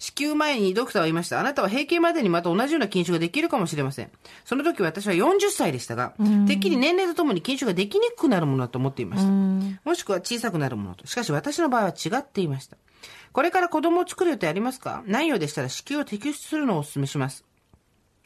[0.00, 1.38] 子宮前にドクターは言いました。
[1.38, 4.10] あなたは閉経までにまた同じような筋腫ができるかもしれません。
[4.46, 6.14] その時私は40歳でしたが、
[6.48, 9.28] てっきり年齢とともに筋腫ができにくくなるものだと思っていました。
[9.28, 11.06] もしくは小さくなるものと。
[11.06, 12.78] しかし私の場合は違っていました。
[13.32, 15.02] これから子供を作る予定ありますか？
[15.06, 17.44] ないようでしたら子宮を摘出するのをお勧めします。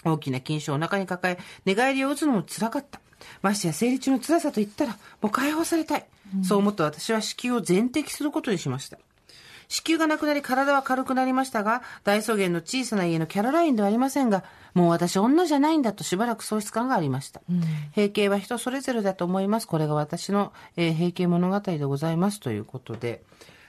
[0.05, 3.01] 大きな筋腫をお腹に抱え、寝返りを打つのも辛かった。
[3.43, 6.07] ましてや生理中の辛さと言ったら、もう解放されたい。
[6.45, 8.99] そう思って私は子宮を全摘することにしました。
[9.75, 17.43] 子宮がなくなり体は軽くなりましたが、大草原の小さな家のキャロラインではありませんが、もう私女じゃないんだとしばらく喪失感がありました。
[17.97, 19.67] 閉経は人それぞれだと思います。
[19.67, 23.25] これが私の、えー閉経物語でございますということで、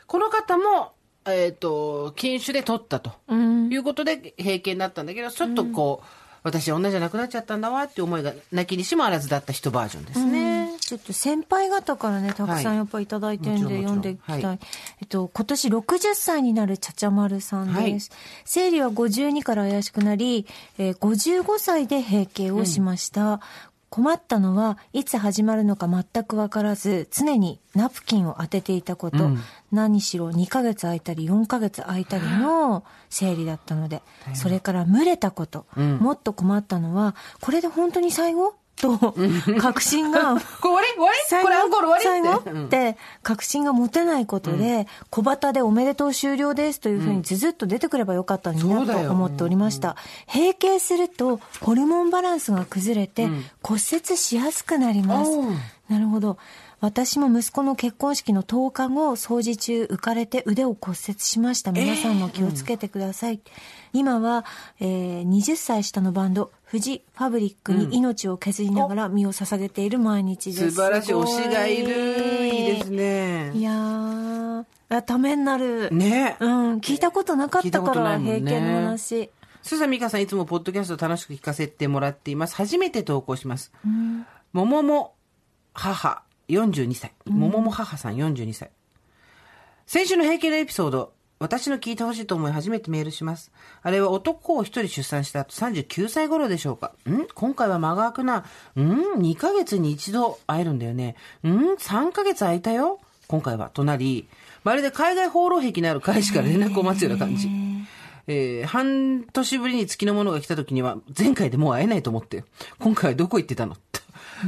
[0.05, 0.93] この方も、
[1.25, 3.11] えっ、と、禁酒で取ったと。
[3.33, 10.77] いうことで、閉経になったんだけど、ちょっとこう、私女じゃなくなっちゃったんだわっていう思いが、泣きにしもあらずだった人バージョンですね。
[10.79, 14.43] ちょっと先輩方からね、たくさんやっぱりいただいてるんで、はい読んでいきたい。
[14.43, 14.59] はい
[15.01, 17.77] えっと、今年60歳になるちゃちゃまるさんです。
[17.79, 17.99] はい
[18.45, 20.45] 生理は52から怪しくなり、
[20.77, 23.41] えー55歳で閉経をしました。
[23.89, 29.29] 困ったのはいつ始まるのか全くわからず、常にナプキンを当てていたこと、
[29.71, 34.01] 何しろ2ヶ月空いたり4ヶ月空いたりの生理だったので、
[34.33, 38.55] それから蒸れたこと、もっと困ったのは、これで本当に最後？
[38.75, 39.15] と、
[39.59, 40.87] 確信が、 これ終わり？
[40.95, 42.65] 終わり最後これアンコール終わり？
[42.65, 42.97] って。
[43.23, 49.95] 確信が持てないことで、小旗でおめでとう終了ですというふうにズズッと出てくればよかったのになと思っておりました。
[50.31, 53.27] 閉経するとホルモンバランスが崩れて
[53.63, 55.45] 骨折しやすくなりますおう。
[55.89, 56.37] なるほど。
[56.81, 61.71] 私も息子の結婚式の10日後、掃除中浮かれて腕を骨折しました。
[61.71, 63.39] 皆さんも気をつけてください。
[63.93, 64.45] 今は、
[64.79, 70.71] えー20歳下のバンド、富士ファブリックに命を削りながら身を捧げている毎日です。
[70.71, 72.47] 素晴らしい推しがいる。
[72.47, 73.51] いいですね。
[73.53, 74.65] いや
[75.07, 75.89] ためになる。
[75.91, 79.29] ねうん、聞いたことなかったから、平家の話。
[79.61, 82.55] スーザンミカさんいつもポッドキャスト楽しく聞かせてもらっています。
[82.57, 83.71] 初めて投稿します。
[84.51, 85.13] ももも
[85.73, 87.13] 母42歳。
[87.25, 88.69] ももも母さん42歳。
[89.85, 93.51] 先週の平家のエピソード、私の聞いてほしいと思い初めてメールします。
[93.81, 96.93] あれは男を一人出産した後39歳頃でしょうか。
[97.09, 97.27] ん？
[97.33, 98.37] 今回は間が空くな。
[98.39, 101.15] ん ?2 ヶ月に一度会えるんだよね。
[101.43, 103.69] ん ?3 ヶ月空いたよ今回は。
[103.69, 104.27] となり、
[104.63, 107.49] まるで海外放浪癖のある彼氏から連絡を待つような感じ。
[108.27, 112.43] えー半年ぶりに月のものが来た時には、前回でもう会えないと思って、
[112.79, 113.75] 今回はどこ行ってたの？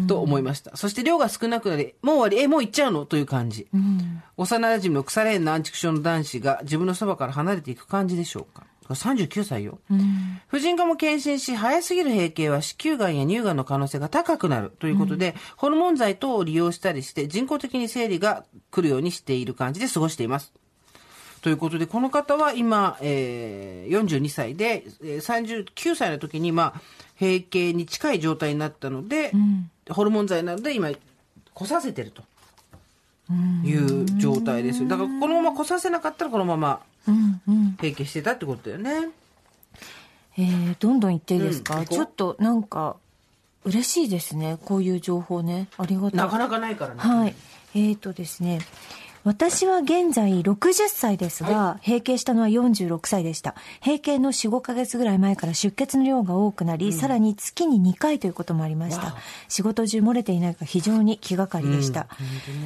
[0.08, 0.76] とと思いました。
[0.76, 3.06] そして量が少なくなり、もう終わり、え、もう行っちゃうの？
[3.06, 3.68] という感じ。
[4.36, 8.66] 幼馴染の腐れ縁のアンチクションの男子が自分のそばから離れていく感じでしょうか。
[8.90, 9.80] 39歳よ。
[10.48, 20.54] 婦人科も検診し、早すぎる閉経は子宮がんや乳がんの可能性が高くなるということで、ホルモン剤等を利用したりして、人工的に生理が来るようにしている感じで過ごしています。
[21.42, 26.82] ということで、この方は今、えー、42歳で、えー39歳の時に、まあ、
[27.20, 29.32] 閉経に近い状態になったので、
[29.90, 30.90] ホルモン剤なので今、
[31.54, 32.24] 来させてると
[33.64, 34.88] いう状態ですよ。
[34.88, 37.72] だから、このまま来させなかったら、このままうん、うん。
[37.82, 39.10] 閉経してたってことだよね。
[40.38, 42.98] えー、どんどん言っていいですか、うんちょっとなんか、
[43.66, 44.58] 嬉しいですね。
[44.64, 45.68] こういう情報ね。
[45.78, 46.12] ありがたい。
[46.14, 47.00] なかなかないからね。
[47.00, 47.36] はい。
[47.76, 48.60] えーとですね。
[49.28, 53.56] 私は現在60歳ですが、閉経したのは46歳でした。
[53.84, 59.18] 閉経の4、5ヶ月ぐらい前から出血の量が多くなり、さらに月に2回ということもありました。
[59.50, 62.08] 仕事中漏れていないか非常に気がかりでした。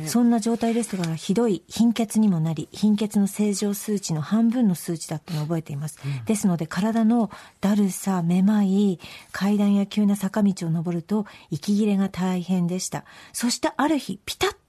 [0.06, 5.98] そんな状態ですが、ひどい貧血にもなり、貧血の正常数値の半分の数値だったのを覚えています。
[6.28, 9.00] ですので、体のだるさ、めまい、
[9.32, 13.04] 階段や急な坂道を登ると、息切れが大変でした。
[13.34, 14.61] そしてある日、ピタッと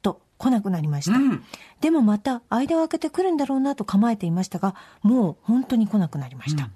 [0.42, 1.16] 来なくなりました。
[1.80, 6.68] でもまた、間を空けてくるんだろうなと構えていましたが、もう本当に来なくなりました。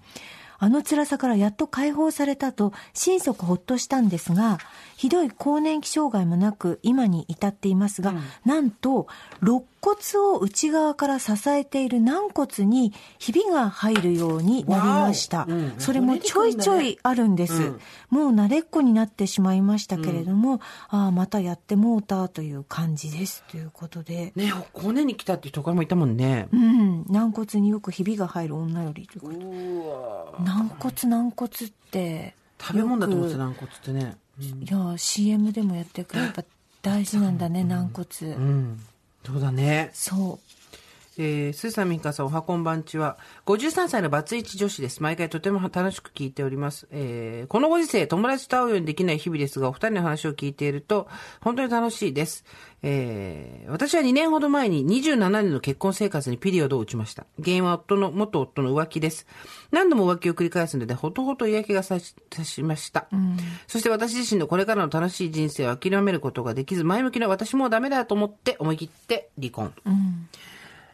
[0.59, 4.59] あの辛さからやっと解放されたと、心底ほっとしたんですが、
[4.96, 9.09] ひどい更年期障害もなく、今に至っていますが、なんと、
[9.42, 15.46] 肋骨を内側から支えている軟骨にひびが入るようになりました。
[15.49, 17.75] うんそれもちょいちょいあるんです。
[18.11, 23.44] もう慣れっこになってしまいましたけれども、ああ、またやってもうたという感じです。
[23.49, 24.33] ということで。
[24.35, 26.49] ね、骨に来たっていうところもいたもんね。
[26.53, 34.16] うん、軟骨によくひびが入る女よりということ軟骨軟骨って食べ物だと思って軟骨ってね。
[34.37, 36.44] くいや CM でもやってるからやっぱ
[36.83, 38.81] 大事なんだね軟骨、うん。
[39.26, 39.90] そうだね。
[39.92, 40.38] そ
[41.18, 43.16] えー、スーさんみかさん、おはこんばんちは。
[43.46, 45.02] 53歳のバツイチ女子です。
[45.02, 46.88] 毎回とても楽しく聞いております。
[46.90, 51.09] えー、このご時世、友達と会うようにできない日々ですが、お二人の話を聞いていると、
[51.40, 52.44] 本当に楽しいです。
[52.83, 57.24] えー、私は2年ほど前に27年の結婚生活にピリオドを打ちました。
[57.42, 59.26] 原因は夫の、元夫の浮気です。
[59.70, 63.07] 何度も浮気を繰り返すので、ほとほと嫌気がさしさしました。
[63.66, 69.72] そして私自身のこれからの楽しい人生を諦めることができず、前向きな私もダメだと思って思い切って離婚。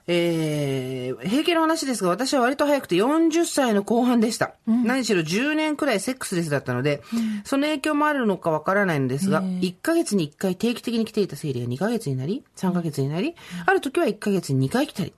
[0.09, 4.55] えー、平気の話ですが、私は割と早くて40歳の後半でした。
[4.67, 7.03] 何しろ10年くらいセックスレスだったので、
[7.45, 13.35] その影響もあるのかわからないのですが、1ヶ月に1回定期的に来ていた生理が2ヶ月になり、3ヶ月になり、
[13.65, 15.12] ある時は1ヶ月に2回来たり、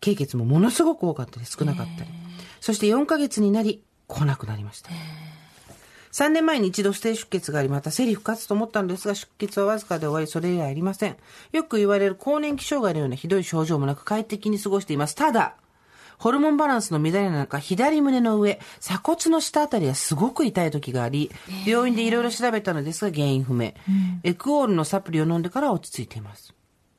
[0.00, 2.10] 経血もものすごく多かったり少なかったり。
[2.60, 4.90] そして4ヶ月になり、来なくなりました。
[6.18, 11.16] 3年前に一度不正出血があり、また生理復活と思ったのですが、出血はわずかで終わり、それ以来ありません。
[11.52, 15.14] よく言われる更年期障害のようなひどい症状もなく快適に過ごしています。
[15.14, 15.54] ただ、
[16.18, 21.30] ホルモンバランスの乱れなのか、左胸の上、鎖骨の下あたりはすごく痛い時があり、
[21.64, 23.74] 病院でいろいろ調べたのですが原因不明。
[24.24, 26.52] エクオールのサプリを飲んでから落ち着いています。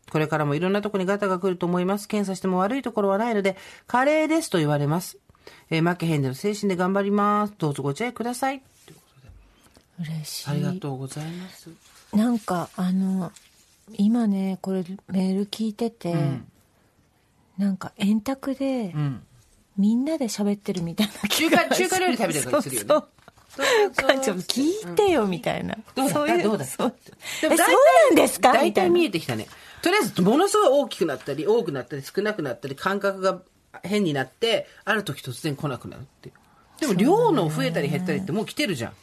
[0.09, 2.07] これからもいろんなところにガタが来ると思います。
[2.07, 5.17] 検査しても悪いところはないので、加齢ですと言われます。
[5.69, 7.53] えー負けへんでの精神で頑張ります。
[7.57, 8.63] どうぞご自愛ください。
[9.99, 10.49] 嬉しい。
[10.49, 11.69] ありがとうございます。
[12.13, 13.31] なんかあの
[13.93, 16.15] 今ねこれメール聞いてて、
[17.57, 19.23] なんか円卓で、ん。
[19.77, 22.87] みんなで喋ってるみたいな中華、中華料理食べてるからするよね。
[22.89, 23.07] そう。
[23.93, 26.93] そうちょっと聞いてよみたいな、どうだそういうどうだそう。
[27.39, 27.67] そうな
[28.11, 28.51] んですか？
[28.51, 29.47] 大体見えてきたね。
[29.81, 33.41] とりあえず、ものすごい大きくなったり、多くなったり、少なくなったり、感覚が
[33.81, 36.35] 変になって、ある時突然来なくなるっていう。
[36.81, 38.93] でも、量の増えたり減ったりってもう来てるじゃん。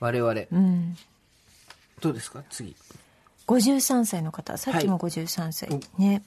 [0.00, 0.32] 我々。
[0.50, 0.96] うん。
[2.00, 2.42] どうですか？
[2.50, 2.74] 次。
[3.46, 4.56] 53歳の方。
[4.56, 6.22] さっきも53歳、はいね。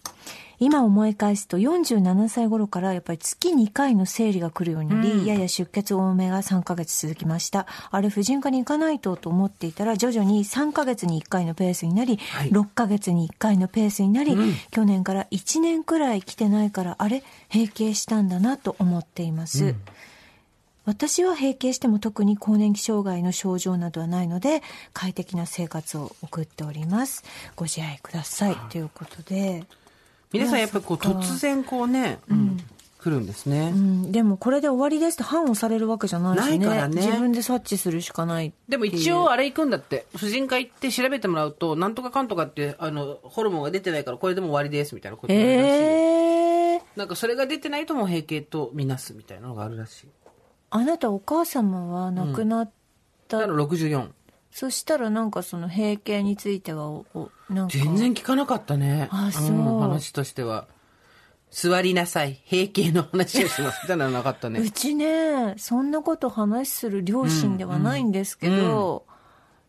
[0.59, 7.65] 今思い返すと47歳頃からやっぱり月2回の生理が来るようになり、やや出血多めが3ヶ月続きました。
[7.91, 12.49] あれ婦人科に行かないとと思っていたら徐々に3ヶ月に1回のペースになり、はい。
[12.49, 14.37] 6ヶ月に1回のペースになり、
[14.71, 17.23] 去年から1年くらい来てないからあれ？
[17.51, 19.75] 閉経したんだなと思っています、
[20.85, 24.61] 私は閉経しても特に更年期障害の症状などはないので
[24.93, 27.23] 快適な生活を送っております。
[27.55, 28.55] ご自愛ください。
[28.69, 29.65] ということで、
[30.31, 32.57] 皆さんやっぱりこう、突然こうね、うん。
[33.03, 33.73] 来るんですね。
[33.75, 36.65] うん、でもこれで終わりですって判をされるわけじゃないしね。
[36.65, 37.05] ないからね。
[37.05, 40.05] 自分で察知するしかないでも一応あれ行くんだって。
[40.15, 45.67] 婦人科行って調べてもらうと、なんとかかんとかって、あの、ホルモンが出てないからこれでも終わりですみたいなことがあるらしいよ。
[45.75, 50.07] えー、なんかそれが出てないともう閉経とみなすみたいなのがあるらしい。
[50.75, 52.71] あなたお母様は亡くなっ
[53.27, 54.09] た、だから64。
[54.49, 59.07] そしたらなんかその閉経についてはおおなんか全然聞かなかったね。
[59.11, 60.67] あそうん話としては。
[61.51, 62.41] 座りなさい。
[62.49, 63.81] 閉経の話をします。
[63.83, 64.67] みたいなのなかったうね。
[64.73, 69.05] ちねそんなこと話する両親ではないんですけど、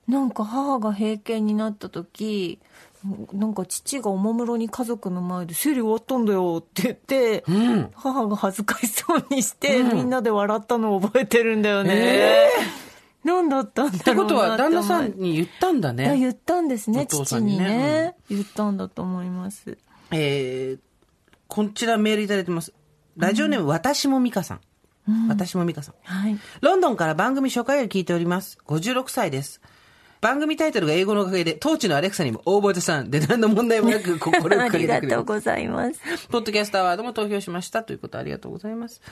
[0.09, 2.61] なんか母が閉経になった時
[3.35, 7.90] なんか父がおもむろに家族の前で「生理終わったんだよ」って言って、うん。
[7.95, 12.49] 母が恥ずかしそうにして、みんなで笑ったのを覚えてるんだよね、
[13.23, 16.17] 何だったんってだろうなことは、旦那さんに言ったんだあね。
[16.19, 19.77] 言ったんですねお父にねね言ったんだと思います
[20.11, 20.79] えー、
[21.49, 22.73] こちらメールいただいてます。
[23.17, 24.61] ラジオネーム、私も美香さん。
[25.29, 25.95] 私も美香さん。
[26.03, 28.59] はいロンドンから番組初回より聞いております。
[28.67, 29.61] 56歳です。
[30.25, 35.27] 番組タイトルが英語のおかげで、当地のアレクサにも応募さんで何の問題もなく 心をあかけりがとうてくれます。
[35.27, 39.03] ございますポッドキャストアワードも投票しましたということありがとうございます。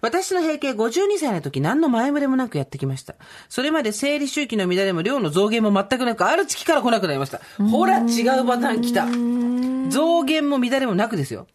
[0.00, 3.16] 私の閉経52歳の時何の前触れもなくやってきました。
[3.48, 7.40] それまで生理周期の乱れも量の増減も全くなく、ある月から来なくなりました。
[7.68, 9.08] ほら、違うパターン来た。
[9.90, 11.48] 増減も乱れもなくですよ。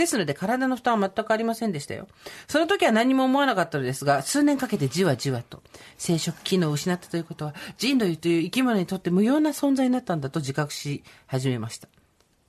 [0.00, 2.08] ですので体の負担は全くありませんでしたよ。
[2.48, 5.62] その時は何も思わなかったのですが、数年かけてじわじわと
[5.98, 11.88] 生殖機能を失ったということは、人類という生き物にとって無用な存在になったんだと自覚し始めました。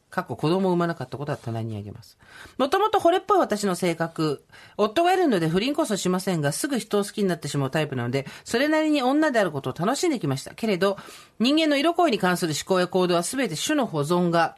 [0.09, 2.17] 過去子供を産まなかったことは棚にあげます。
[2.57, 4.43] もともと惚れっぽい私の性格。
[4.77, 10.53] 夫がいるので不倫こそしませんが、すぐ人を好きになってしまうタイプなので、それなりに女であることを楽しんできました。
[10.53, 10.97] けれど、
[11.39, 14.57] 人間の色恋に関する思考や行動は全て種の保存が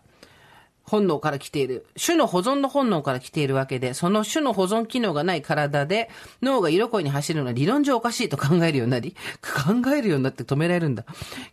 [0.83, 1.85] 本能から来ている。
[2.03, 6.09] 種の保存の本能から来ているわけで、その種の保存機能がない体で、
[6.41, 11.05] 脳が色恋に走るのは理論上おかしいと考えるようになり、考えるようになって止められるんだ。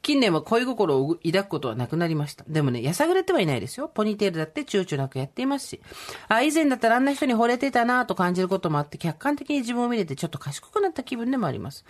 [0.03, 2.45] 近年は恋心を抱くことはなくなりました。
[2.49, 3.89] でもね、やさぐれてはいないですよ。
[3.89, 5.81] ポニーテールだって躊躇なくやっていますし。
[6.29, 11.85] あ、以前だったらあんな人に惚れてたなぁと感じることもあって、客観的に自分を見れてちょっと賢くなった気分でもあります。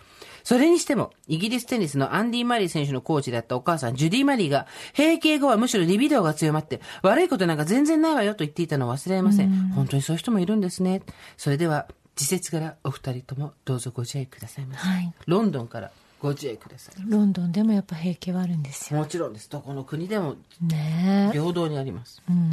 [0.44, 9.70] それにしても、イギリステニスのアンディ・マリー選手のコーチだったお母さん、ジュディ・マリーが、閉経後はむしろリビドーが強まって、悪いことなんか全然ないわよと言っていたのを忘れません。
[9.70, 11.02] 本当にそういう人もいるんですね。
[11.36, 14.86] それでは、自節からお二人ともどうぞご自愛くださいませ。
[14.86, 15.90] はいロンドンから
[16.20, 16.94] ご自愛ください。
[17.08, 19.48] ロンドンでもやっぱ平気はあるんですよもちろんです。
[19.48, 22.22] どこの国でもねえ平等にあります。
[22.28, 22.50] うん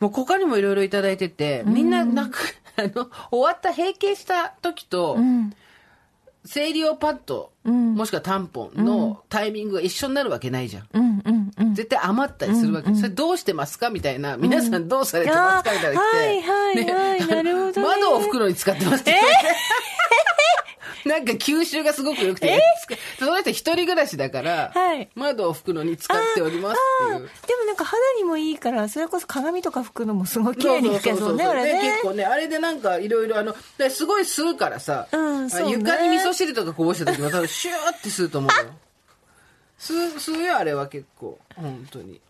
[0.00, 2.40] もう他にもいろいろいただいてて、みんななんか、
[2.76, 5.52] あの、終わった閉経した時と、うん
[6.44, 10.88] 生理用パッド、うんもしくはタンポンのタイミングが一緒になるわけないじゃん。
[10.94, 12.94] うんうんうん絶対余ったりするわけ。
[12.94, 13.90] それどうしてますか？
[13.90, 14.36] みたいな。
[14.38, 15.72] 皆さんどうされてますか？
[15.74, 16.16] みたいなの来て。
[16.16, 19.20] はいはいはいなるほどね窓を拭くのに使ってますって。
[21.08, 22.62] なんか吸収がすごく良くて、
[23.18, 27.30] その人一人暮らしだから、はい窓を拭くのに使っておりますっていう。
[27.46, 38.70] でもなんか肌にもいいからそれこそ鏡とか拭くのもすごい綺麗に拭けそうねあれでね結構ね、あれでなんかいろいろあの、ですごい吸うからさ、うんね床に味噌汁とかこぼした時は多分シューって吸うと思うよ。
[39.78, 41.38] 吸う、吸うよ、あれは結構。
[41.56, 42.20] 本当に。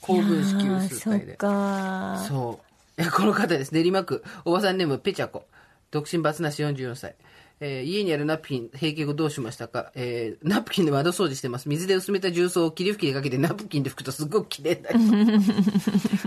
[0.00, 1.36] 高分子吸数体でそっ。
[1.36, 2.72] かそう。
[2.98, 3.72] えこの方です。
[3.72, 5.46] 練馬区、おばさんネーム、ペチャコ。
[5.90, 7.14] 独身バツなし44歳。
[7.64, 9.92] えー家にあるナプキン、閉経後どうしましたか？
[9.94, 11.68] えーナプキンで窓掃除してます。
[11.68, 14.98] 水で薄めた重曹を霧吹きでかけてナプキンで拭くとすごく綺麗になり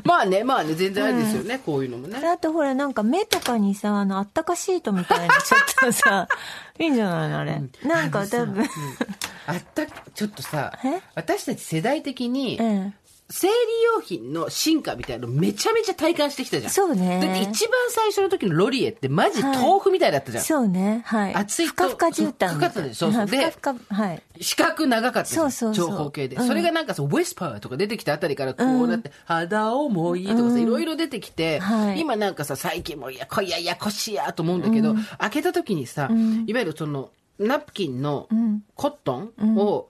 [0.06, 2.18] まあね、まあね、全然ありですよね、こういうのもね。
[2.26, 6.28] あとほらなんか目とかにさあのあったかシートみたいなちょっとさ
[6.80, 8.66] いいんじゃないのあれ、なんか多分。
[9.48, 12.94] あった、ちょっとさえ、私たち世代的に、うん
[13.30, 13.54] 生理
[13.96, 16.72] 用品の進化みたいなのめちゃめちゃ体感してきたじゃん。
[16.72, 17.20] そうね。
[17.20, 20.44] だって一番最初の時のロリエってマジ豆腐みたいだったじゃん。
[20.44, 21.34] そうねはい。
[21.34, 23.22] 熱いとふかふか絨毯ふかふかでそうそう。
[23.22, 24.24] はいでふかふかはい。
[24.40, 25.52] 四角長かったじゃん。
[25.52, 25.98] そうそうそう。
[25.98, 26.36] 長方形で。
[26.36, 26.48] うん。
[26.48, 32.00] それがなんかさ、ウェスパーとか出てきたあたりからこうなって、肌重いとかさ、いろいろ出てきて、はい。
[32.00, 36.10] 今なんかさ、最近もいや、こいややこしやと思うんだけど、開けた時にさ、
[36.46, 37.10] いわゆるその、
[37.40, 38.30] ナプキンの
[38.76, 39.90] コットンを、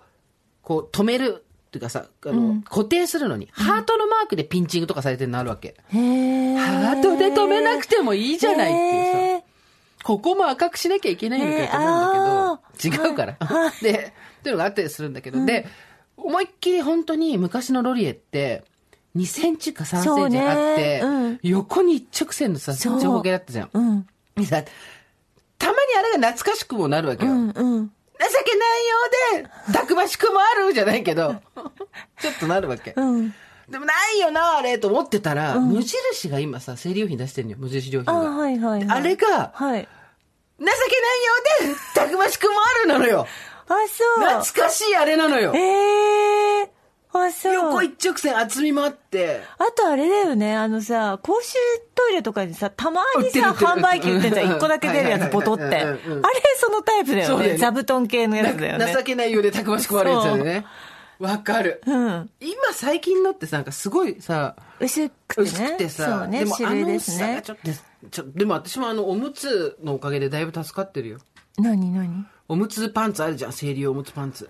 [0.62, 1.45] こう止める
[1.76, 5.76] っていうかさ、あの、固定するのに、ハートのマークでピンチングとかされてるのあるわけ。
[5.90, 9.46] へえハートで止めなくてもいいじゃないっていうさ。
[10.04, 13.38] ここも赤くしなきゃいけないのかと思うんだけど、違うから。
[13.82, 15.68] で、っていうのがあったりするんだけど、で、
[16.16, 18.64] 思いっきり本当に昔のロリエって、
[19.18, 21.40] 2センチか3センチあって、そうん。
[21.42, 23.70] 横に一直線のさ、長方形だったじゃん。
[23.74, 24.08] うん。
[25.58, 27.32] たまにあれが懐かしくもなるわけよ。
[27.32, 31.36] うんうん情けないようで、たくましくもあるじゃないけど、
[32.20, 32.94] ちょっとなるわけ。
[32.96, 33.34] うん
[33.68, 38.30] でもないよな、あれ、と思ってたら、無印が今さ、生理用品出してるのよ、無印良品あが。
[38.30, 39.88] はいはい、はい、あれが、はい
[40.58, 43.28] 情けないようで、たくましくもあるなのよ。
[43.68, 45.52] あそう懐かしいあれなのよ。
[45.56, 46.35] ええ
[47.22, 49.42] あそう横一直線厚みもあって。
[49.58, 51.54] あとあれだよね、あのさ、公衆
[51.94, 54.46] トイレとかにさ、たまにさ、販売機売ってんじゃん。
[54.48, 55.76] うん一個だけ出るやつ、はいはいはいボトって。
[55.76, 56.00] あれ
[56.58, 57.58] そのタイプだよね。
[57.58, 58.94] 座布団系のやつだよね。
[58.94, 60.66] 情けないようでたくましくもあるやつだよね。
[61.20, 61.82] わかる。
[61.86, 62.30] うん。
[62.42, 65.48] 今最近のってさ、なんかすごいさ、薄くてね。
[65.48, 67.42] 薄くてさ、そうね、でも種類ですねあの薄さが。
[67.42, 71.20] ちょっと、ちょでも私もあの、おむつのおかげでだいぶ助かってるよ。
[71.58, 72.28] 何何？
[72.48, 74.50] おむつパンツあるじゃん、生理用おむつパンツ。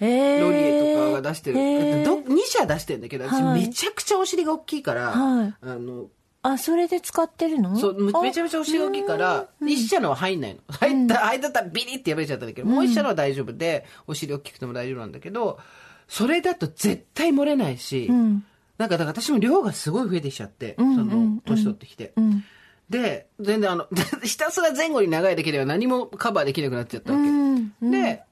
[0.00, 1.58] ええロリエとかが出してる。
[1.58, 6.06] へーど2社出してるんだけど、私はいめちゃくちゃお尻が大きいから、はいあの、
[6.42, 7.76] あ、それで使ってるの？
[7.78, 10.60] そう、めめちゃめちゃお尻が大きいから、一社のは入んないの。
[10.68, 15.58] 入った、入ったらビリって破れちゃったんだけど、もう一社のは大丈夫で、お尻大きくても大丈夫なんだけど、
[16.06, 18.44] それだと絶対漏れないし、ん
[18.78, 22.12] なんかだから私も量がすごい増えてきちゃって、んその、年取ってきて。
[22.16, 22.44] うん。
[22.88, 23.86] で、全然あの、
[24.22, 27.28] ひたすら前後に長いだけでは何もカバーできなくなっちゃったわけ。
[27.28, 27.74] うん。
[27.82, 28.22] うんで、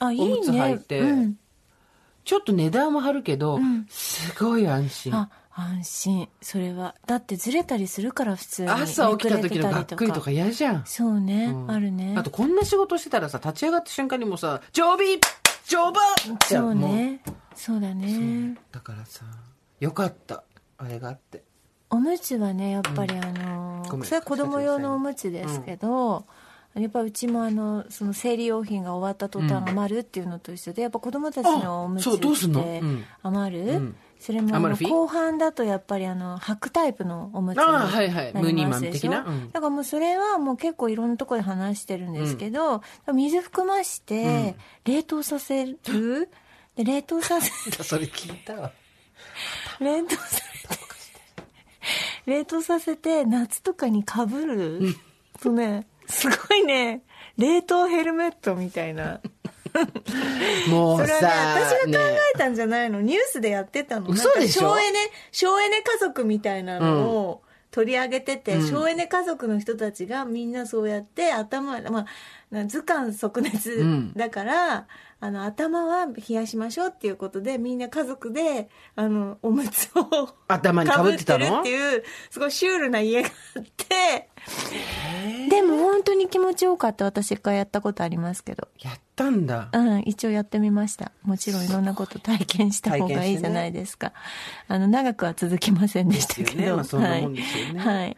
[0.00, 0.24] あ、いいね。
[0.24, 1.38] おむつ履いてうん。
[2.24, 5.14] ちょっと値段は張るけど、すごい安心。
[5.14, 6.28] あ、安心。
[6.42, 6.96] それは。
[7.06, 8.68] だってずれたりするから、普通に。
[8.68, 10.82] 朝起きた時のがっくりとか嫌じゃん。
[10.86, 12.14] そうね、うんあるね。
[12.16, 15.18] あとこんな仕事してたらさ、立ち上がった瞬間にもうさ、常備
[15.66, 16.00] 常備
[16.48, 17.20] じゃそんもううね。
[17.54, 18.56] そうだね。
[18.72, 19.24] だからさ、
[19.80, 20.42] よかった。
[20.78, 21.42] あれがあって。
[21.90, 26.26] おむつはねやっぱりあのごめんそれは子供用のおむつですけど、
[26.80, 33.96] やっぱうちもあのその生理用品が終わった途端余るっていうのと一緒でやっぱ子供たちのおむつってうん余る、うん。
[34.18, 38.32] それも後半だとやっぱりあの履くタイプのおむつはいはい。
[38.54, 39.00] りますでしょ？
[39.00, 39.24] 的な？
[39.26, 39.50] うん。
[39.50, 44.54] だからもうそれはもう結構いろんなところで話してるんですけど、水含まして
[44.84, 45.78] 冷凍させる、
[46.76, 47.50] で冷凍させ
[47.82, 48.70] それ聞いたわ。
[49.80, 50.76] 冷凍させて
[52.26, 54.80] 冷凍させて夏とかにかぶる
[55.40, 57.02] とねすごいね。
[57.36, 59.20] 冷凍ヘルメットみたいな。
[60.70, 61.28] もそうれはねさ、
[61.60, 62.04] 私が考
[62.34, 64.08] えたんじゃないの、ニュースでやってたの。
[64.08, 64.70] 嘘でしょ？
[64.70, 64.98] 省エネ
[65.32, 72.06] 省エネ家族みたいなのを取り上げてて、省エネ家族の人たちがみんなそうやって頭ま
[72.54, 74.14] あ図鑑即熱ん。
[74.14, 74.86] だから、
[75.18, 81.60] あの頭は冷やしましょうっていうことでみんな家族であのおむつを頭にかぶってたの？
[81.60, 84.28] っていうすごいシュールな家があって
[85.48, 89.70] でも本当に気持ちよかった私一回やったことありますけどやったんだ。
[89.72, 91.10] うん、一応やってみました。
[91.22, 94.12] もちろんいろんなこと体験した方がいいじゃないですか。
[94.68, 96.76] あの、長くは続きませんでしたけですよねど。
[96.76, 97.96] まあそんなもんですよねはい。
[97.96, 98.16] はい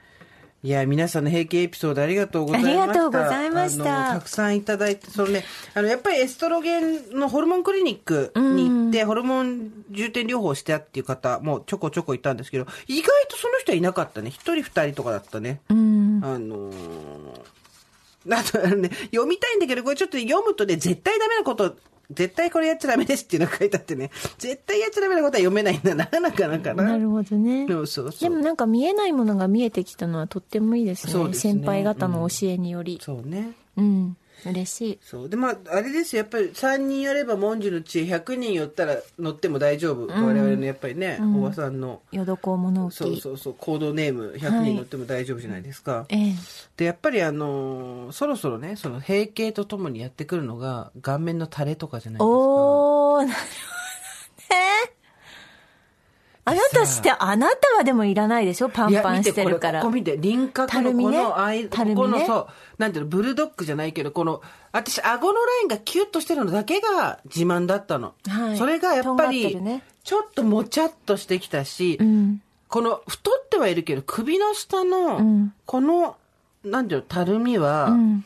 [0.64, 2.82] いや、皆さんの平均エピソードありがとうございました。
[2.82, 5.44] ありがとうございましたたくさんいただいて、そのね、
[5.74, 14.30] あの、やっぱりエストロゲンのホルモンクリニックに行って、ホルモン重点療法してたっていう方もちょこちょこいたんですけど、意外とその人はいなかったね。
[14.30, 15.60] 一人二人とかだったね。
[15.68, 16.20] うん。
[16.24, 17.40] あのー
[18.30, 21.76] あと、ね、読みたいんだけど、これちょっと読むとね、絶対ダメなこと、
[22.10, 26.84] 絶対これやっちゃダメですっていうのが書いてあってね、 絶対やっちゃダメなことは読めないんだな、なかなかな。
[26.84, 27.66] なるほどね。
[27.68, 28.30] そうそうそう。
[28.30, 31.12] でもなんか見えないものが見えてきたのはとってもいいですね。
[31.12, 32.98] すね先輩方の教えにより。
[33.02, 33.52] そうね。
[33.76, 34.16] うん。
[34.46, 34.98] 嬉しい。
[35.02, 35.28] そう。
[35.28, 36.20] で、まあ、あれですよ。
[36.20, 40.06] やっぱり3人やれば文殊の知恵100人寄ったら乗っても大丈夫。
[40.06, 42.96] 我々のやっぱりね、おばさんの、淀子物置。
[42.96, 46.06] そうそうそう、コードネーム100人乗っても大丈夫じゃないですか。
[46.08, 46.34] ええ。
[46.76, 52.28] で、やっぱりあのーそろそろね、その閉経とともにやってくるのが、顔面の垂れとかじゃないですか。
[52.28, 53.77] おー、なるほどね。
[56.48, 58.68] あなたして、あなたはでもいらないでしょ？
[58.68, 59.80] パンパンしてるから。
[59.80, 61.96] いや見てこれここ見て、輪郭のこの間、たるみね？
[61.96, 62.46] ここのそう、
[62.78, 64.42] なんていうの、ブルドッグじゃないけど、この、
[64.72, 68.14] 私、顎のラインがキュッとしてるのだけが自慢だったの。
[68.26, 69.58] はいそれがやっぱり、
[70.04, 72.42] ちょっともちゃっとしてきたし、うん。
[72.68, 76.16] この、太ってはいるけど、首の下の、んこの、
[76.64, 78.24] なんていうの、たるみは、うん。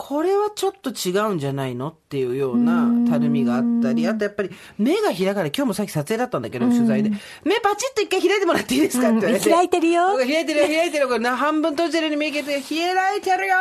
[0.00, 5.48] これはちょっと違うんじゃないのっていうようなたるみがあったり、あとやっぱり目が開かない。
[5.48, 7.10] 今日もさっき撮影だったんだけど、取材で。
[7.42, 9.50] 目パチッと一回開いてもらっていいですかって言われて。
[9.50, 11.08] うん開いてるよ僕開いてるよ、開いてるよ。
[11.08, 13.56] これな半分閉じてるに見えて、開いてるよ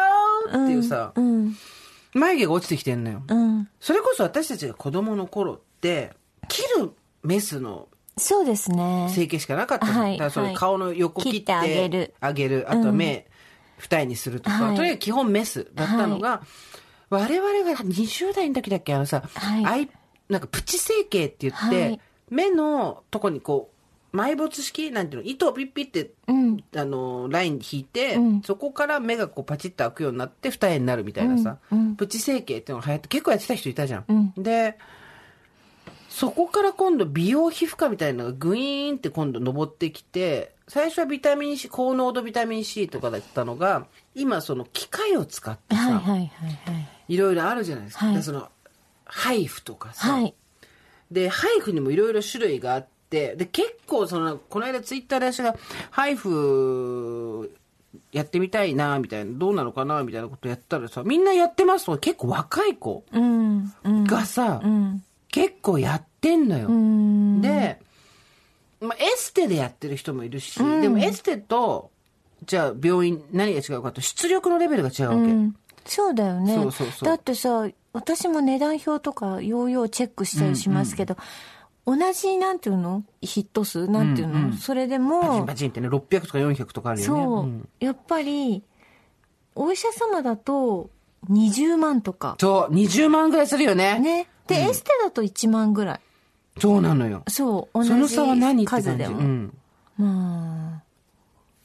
[0.49, 1.55] っていうさ、うん。
[2.13, 3.23] 眉毛が落ちてきてんのよ。
[3.27, 3.67] うん。
[3.79, 6.11] それこそ私たちが子供の頃って、
[6.47, 6.91] 切る
[7.23, 9.09] メスのそうですね。
[9.09, 13.27] 整形しかなかったはいだからそのはい顔の横切って切ってあげるあげるあとは目、
[13.77, 14.75] 二重にするとか、はい。
[14.75, 16.41] とにかく基本メスだったのが、
[17.09, 19.65] 我々が20代の時だっけあのさ、はい。
[19.65, 19.89] アイ
[20.29, 22.01] なんかプチ整形って言って、はい。
[22.29, 23.71] 目のとこにこ
[24.13, 26.63] う埋没式なんていうの糸をピッピッて、うん。
[26.75, 28.41] あのライン引いて、うん。
[28.41, 31.79] そこから目がこうパチッと開くようになって二重になるみたいなさ、うん。
[31.79, 31.95] うん。
[31.95, 34.05] プチ整形っていうのが流行って結構やってた人いたじゃん。
[34.07, 34.33] うん。
[34.37, 34.77] で
[36.09, 46.27] そこから今度美容皮膚科みたいなのがグイーンって今度登ってきて、最初はビタミン C、高濃度ビタミン C とかだったのが、今その機械を使ってさ、はいはいはいはい。
[47.07, 48.07] いろいろあるじゃないですか。
[48.07, 48.49] はいでその、
[49.05, 50.33] ハイフとかさ、はい。
[51.09, 55.55] で、ハイフにもいろいろ種類があって、で、結構その、この間ツイッターで私が、
[55.89, 57.55] ハイフ、
[58.11, 63.73] やってみたいな、みたいな、どうなのかな、みたいなことやったらさ、みんなやってますとか、結構若い子うん。
[63.83, 64.03] うん。
[64.03, 65.03] がさ、うん。
[65.31, 66.67] 結構やってんのよ。
[66.67, 67.41] うん。
[67.41, 67.79] で、
[68.79, 71.91] まあ、エステでやってる人もいるし、でもエステと、
[72.45, 75.21] じゃあ病院何が違うかと、出力のレベルが違うわけ。
[75.21, 75.55] うん
[75.89, 76.53] そうだよね。
[76.53, 81.15] そうそうそうだってさ、私も値段表とか、ようようチェックしたりしますけど、
[81.85, 83.03] 同じ、なんていうの？
[83.21, 83.87] ヒット数？
[83.87, 87.23] なんていうの、それでパチンもパ、チンってね、600とか400とかあるよね。
[87.23, 88.63] そう、んやっぱり、
[89.55, 90.89] お医者様だと
[91.29, 92.35] 20万とか。
[92.39, 93.97] そう、20万ぐらいするよね。
[93.99, 94.27] ね。
[94.47, 95.99] で、エステだと1万ぐらい。
[96.59, 97.23] そうなのよ。
[97.27, 98.67] そう、同その差は何じ。
[98.67, 99.19] 数でも。
[99.19, 99.53] うん。
[99.97, 100.83] まあ、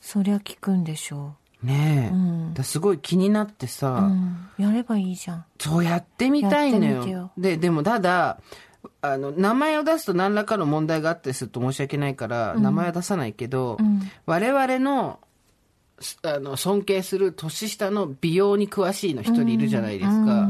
[0.01, 3.95] そりゃ効くんでしょねえ、うんだすごい気になってさ、う。
[3.95, 4.49] うん。
[4.59, 5.45] やればいいじゃん。
[5.59, 8.38] そうやってみたいのよよででもただ
[9.01, 15.20] あの名前を出すと何らかの問題があったりすると申し訳ないから、名前は出さないけど、ん我々の
[16.01, 20.49] すあの尊敬する年下の美容に詳しいの一人いるじゃないですか、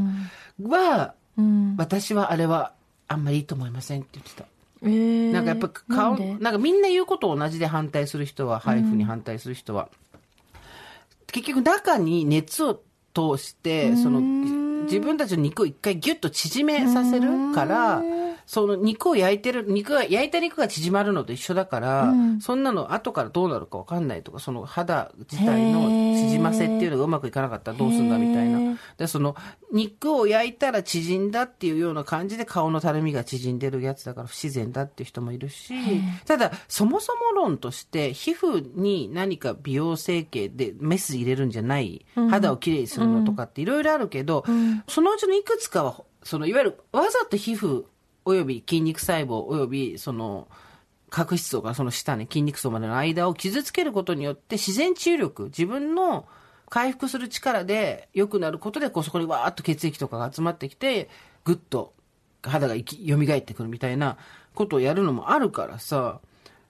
[0.61, 1.75] はうん。
[1.77, 2.73] 私はあれは
[3.07, 4.45] あんまりいいと思いませんって言ってた。
[4.83, 9.89] えー、なんかやっぱ顔、ななんかみんな言うことを同じで反対する人は、配布に反対する人は、
[11.27, 12.81] 結局中に熱を
[13.13, 14.19] 通して、その、
[14.83, 18.03] 自分たちの肉を一回ギュッと縮めさせるから、
[18.45, 28.77] その肉を焼いてる、肉が、焼いた肉が縮まるのと一緒だから、そんなの後からどうなるかわかんないとか、その肌自体の縮ませっていうのがうまくいかなかったらどうすんだみたいへなー。
[28.97, 29.35] で、その、
[29.71, 35.73] 肉を焼いたら縮んだっていうような感じで顔のたるみが縮んでるやつだから不自然だっていう人もいるし、
[36.25, 44.45] ただ、そもそも論として、皮膚に何か美容整形でメス入れるんじゃない、肌をきれいにするのとかっていろいろあるけど、
[44.87, 47.85] そのうちのいくつかは、その、いわゆるわざと皮膚
[48.25, 50.47] および筋肉細胞およびその、
[51.09, 56.25] 角質層からその下ね、筋肉層までの間を傷つけることによって自然治癒力、自分の
[56.69, 61.09] 回復する力で良くなることで、こうそこにわーっと血液とかが集まってきて、
[61.45, 61.93] ぐっと
[62.41, 64.17] 肌が生き、蘇ってくるみたいな
[64.55, 66.19] ことをやるのもあるからさ、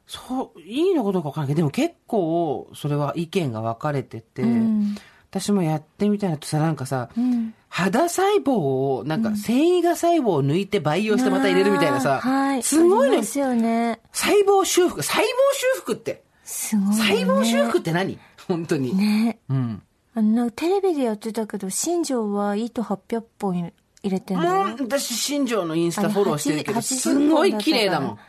[0.05, 4.97] そう、いいのかどうかわからないけど、でも結構、それは意見が分かれてて、ん。
[5.33, 8.51] 私もやってみたいなとさ、なんかさ、ん肌細胞
[8.99, 12.61] を、なんか繊維が細胞を抜いて培養してまた入れるみたいなさ、はい。
[12.61, 13.23] すごいねありま。
[13.23, 13.99] すよね。
[14.11, 15.25] 細胞修復、細胞
[15.73, 16.95] 修復って、すごい、ね。
[16.95, 18.19] 細胞修復って何？
[18.47, 18.95] 本当に。
[18.95, 19.39] ね。
[19.49, 19.81] うん。
[20.13, 23.71] あの、なんかテレビでやってたけど、新庄は糸800本入
[24.03, 24.67] れてんだよ。
[24.67, 28.19] もう、私、新庄のインスタフォローしてるけど、す80ごい綺麗だもん。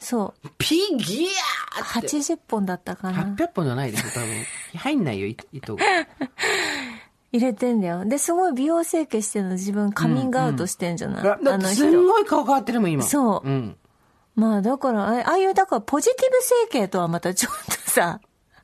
[0.00, 0.48] そう。
[0.58, 1.26] ピギ
[1.76, 2.08] アーって。
[2.08, 3.22] 80本だったかな。
[3.36, 4.28] 800本じゃないですよ、多分。
[4.78, 5.84] 入んないよ、い 糸が。
[7.32, 8.04] 入れてんだよ。
[8.04, 13.02] で、すごい美容整形してるの自分カミングアウトしてんじゃない、だってすんごい顔変わってるもん、今。
[13.02, 13.76] そううん。
[14.34, 16.36] まあだから、あああいう、だからポジティブ
[16.70, 18.20] 整形とはまたちょっとさ、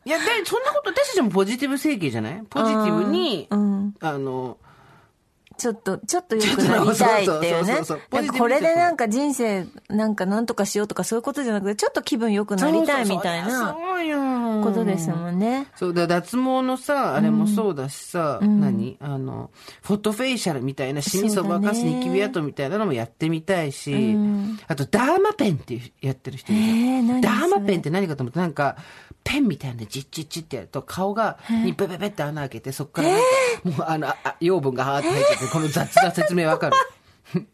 [0.07, 2.43] いや、で、そんなこと、私たちもポジティブ整形じゃない？
[2.49, 4.57] ポジティブに、あーうんあの、
[5.57, 7.81] ちょっと、ちょっと良くなりたいっていうね。
[8.39, 15.67] これでなんか人生なんかなんとかしようとかそういうことじゃなくて、ちょっと気分良くなりたいみたいなそうよことですもんね。
[15.77, 18.97] そうだ、脱毛のさ、あれもそうだしさ、何？
[19.01, 19.51] あの、
[19.83, 24.59] フォトフェイシャルみたいな、シミそばかすニキビ跡みたいなのもやってみたいし、うん。
[24.69, 28.77] あと、ダーマペンっていうやってる人いるえー何ダーマペンって何かと思って、なんか、
[29.23, 33.25] ペンみたいなのでジッチッチってやると、顔が、にペペペって穴開けて、そこからなんか、
[33.65, 36.77] もうあの、ああ養分がはーって入っちゃって、この雑な説明わかる。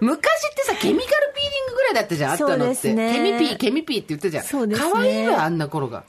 [0.00, 2.92] 昔ってさ、ケミカルピーリングぐらいだったじゃん、あったのって。
[2.94, 4.44] ねケミピー、ケミピーって言ったじゃん。
[4.44, 6.04] そうですね可愛いわ、あんな頃が。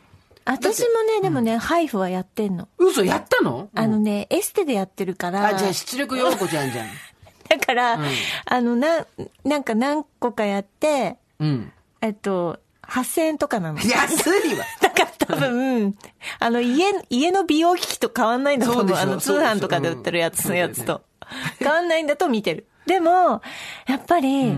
[0.46, 2.68] 私もね、でもね、ハイフはやってんの。
[2.78, 3.70] 嘘、やったの？
[3.76, 5.46] あのね、エステでやってるから。
[5.48, 6.88] あ、じゃあ、出力ようこちゃんじゃん。
[7.50, 8.00] だから、
[8.46, 9.06] あの、な、
[9.46, 11.72] なんか何個かやって、うん。
[12.02, 13.80] えっと、8000円とかなの。
[13.80, 14.66] 安いわ。
[14.82, 15.96] だから多分、
[16.40, 18.88] あの、家、家の美容機器と変わんないんだと思う。
[18.90, 21.02] そうあの、通販とかで売ってるやつのやつうんと。
[21.60, 22.68] 変わんないんだと見てる。
[22.86, 23.42] でも、
[23.88, 24.54] やっぱり、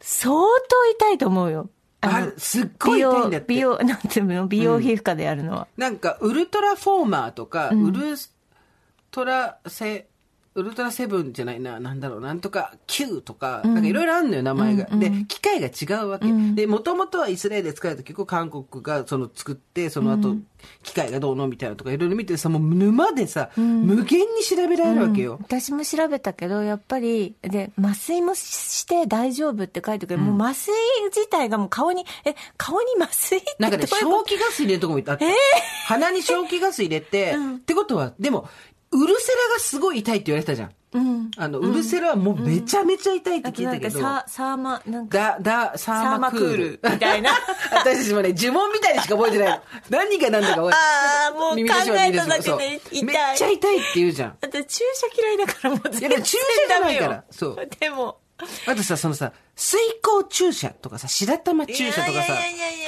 [0.00, 1.70] 相当痛いと思うよ。
[2.02, 4.46] あのすっごい痛いんだって美容、美容 なんていうの？
[4.46, 5.66] 美容皮膚科でやるのは。
[5.76, 8.16] なんか、ウルトラフォーマーとか、ウル
[9.10, 10.06] トラセ、
[10.54, 14.84] ウルトラセブンじゃないな、なんだろう、なんとか Q とか、なんかいろいろあるのよ、名前が。
[14.84, 16.26] で、機械が違うわけ。
[16.54, 20.36] で、もともとはイスラエルで使われた結構韓国がその作って、その後、
[20.84, 25.38] 機械がどうのみたいなとかいろいろ見てさ、もう沼でさ、無限に調べられるわけよ。
[25.42, 30.20] 私も調べたけど、やっぱり、で、麻酔もして大丈夫って書いてくる。
[30.20, 30.72] もう麻酔
[31.06, 35.24] 自体がもう顔に、え、顔に麻酔ってなんかね、どう消気ガス入れるとこもあって、
[35.86, 38.48] 鼻に消気ガス入れて、ってことは、でも、
[38.94, 40.70] ウルセラがすごい痛いって言われてたじゃん。
[40.92, 41.30] うん。
[41.36, 46.80] あの、ウルセラはもうめちゃめちゃ痛いって聞いたけど、ササーマ、なんか、だ、だ、サーマクール。
[46.82, 47.30] みたいな
[47.74, 49.62] 私たちもね、呪文みたいにしか覚えてないの。
[49.90, 54.38] 何が何だか覚えてあーもう考えただけで痛いめっちゃ痛いって言うじゃん。
[54.40, 58.18] あと注射嫌いだからもう全然いや注射じゃないからそうでも、
[58.66, 62.34] あとさ、そのさ、水光注射とかさ、白玉注射とかさ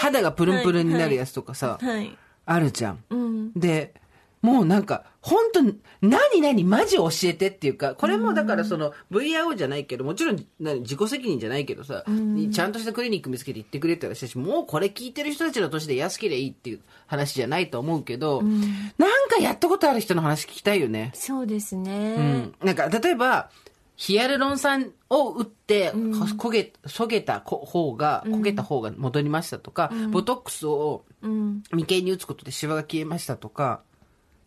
[0.00, 2.16] 肌がプルンプルンになるやつとかさ、はい。
[2.46, 3.04] あるじゃん。
[3.10, 3.52] うん。
[3.54, 3.94] で、
[4.42, 12.04] もうなんか、本当に、何何マジ教えてっていうか、これもだからその VIO じゃないけど、もちろん何自己責任じゃないけどさ、
[12.52, 21.10] ちゃんとしたクリニック見つけて行ってくれって話だし、もうこれ聞いてる人たちの年で安ければいいっていう話じゃないと思うけど、なんかやったことある人の話聞きたいよね。
[21.14, 22.16] そうですうね。
[22.16, 22.54] ん。
[22.62, 23.50] なんか、例えば、
[23.96, 31.62] ヒアルロン酸を打って、焦げ、そげた方が、焦げた方が戻りましたとか、ボトックスをうん。
[31.72, 33.80] 眉間に打つことでシワが消えましたとか、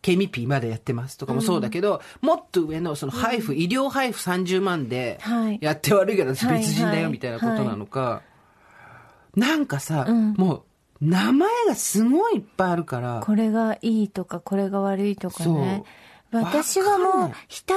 [0.02, 8.22] ケミピーまだやってますとかもそうだけど、もっと上のその配布、医療配布30万ではい、やって悪いけど別人だはいよみたいなことなのか、
[9.36, 10.34] なんかさ、ん。
[10.34, 10.62] もう
[11.00, 15.84] 名前がすごいいっぱいあるから、これがいいとか、これが悪いとかね。
[16.32, 17.72] 私はもう額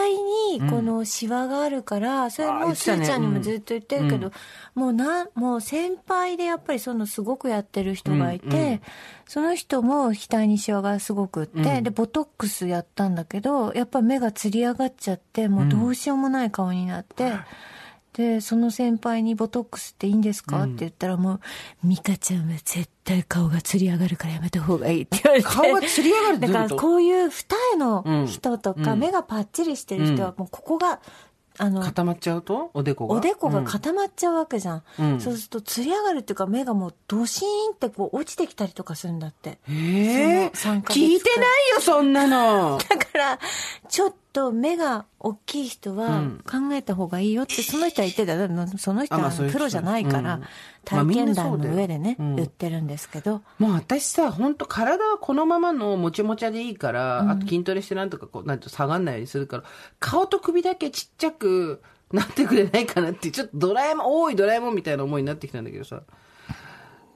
[0.60, 4.82] にこのシワがあるから、それもすあーちゃんにもずっと言ってるけど、うん。
[4.82, 8.82] もうな、もう先輩でやっぱりそのすごくやってる人がいて、
[9.28, 11.84] その人も額にシワがすごくって、うん。
[11.84, 17.34] で、ボトックスやったんだけど、やっぱ目がつり上がっちゃって、もうどうしようもない顔になって、
[18.14, 21.36] で、その先輩にボトックスっていいんですか、って言ったらも
[21.84, 25.50] う、ミカちゃんは絶対顔がつり上がるからやめた方がいいって言われて。
[25.50, 31.00] 顔がつり上がるってだからこういう二重の人とか、うん目がパッチリしてる人はもうここが、
[31.58, 32.72] あの、固まっちゃうと？
[32.74, 33.16] おでこが？
[33.16, 34.84] おでこが固まっちゃうわけじゃん。
[35.00, 39.60] うんそうすると、つり上がるっていうか、目がもうドシーンってこう落ちてきたりとかするんだって。
[39.70, 42.78] ええその3ヶ月聞いてないよ、そんなの。
[42.78, 43.40] だから、
[43.88, 46.44] ちょっと目が大きい人はうん。
[46.46, 48.78] 考えた方がいいよって、その人は言ってた。
[48.78, 50.42] その人はプロじゃないから、
[50.84, 52.36] 体験談の上でね、うん。
[52.36, 59.64] 言ってるんですけど、もう私さ、本当体はこのままのもちもちゃでいいから、あと筋トレしてなんとかこう、なんと下がんないようにするから、
[60.00, 61.82] 顔と首だけちっちゃく
[62.12, 66.02] なってくれないかなって、ちょっとドラえもん、多いドラえもんみたいな思いになってきたんだけどさ。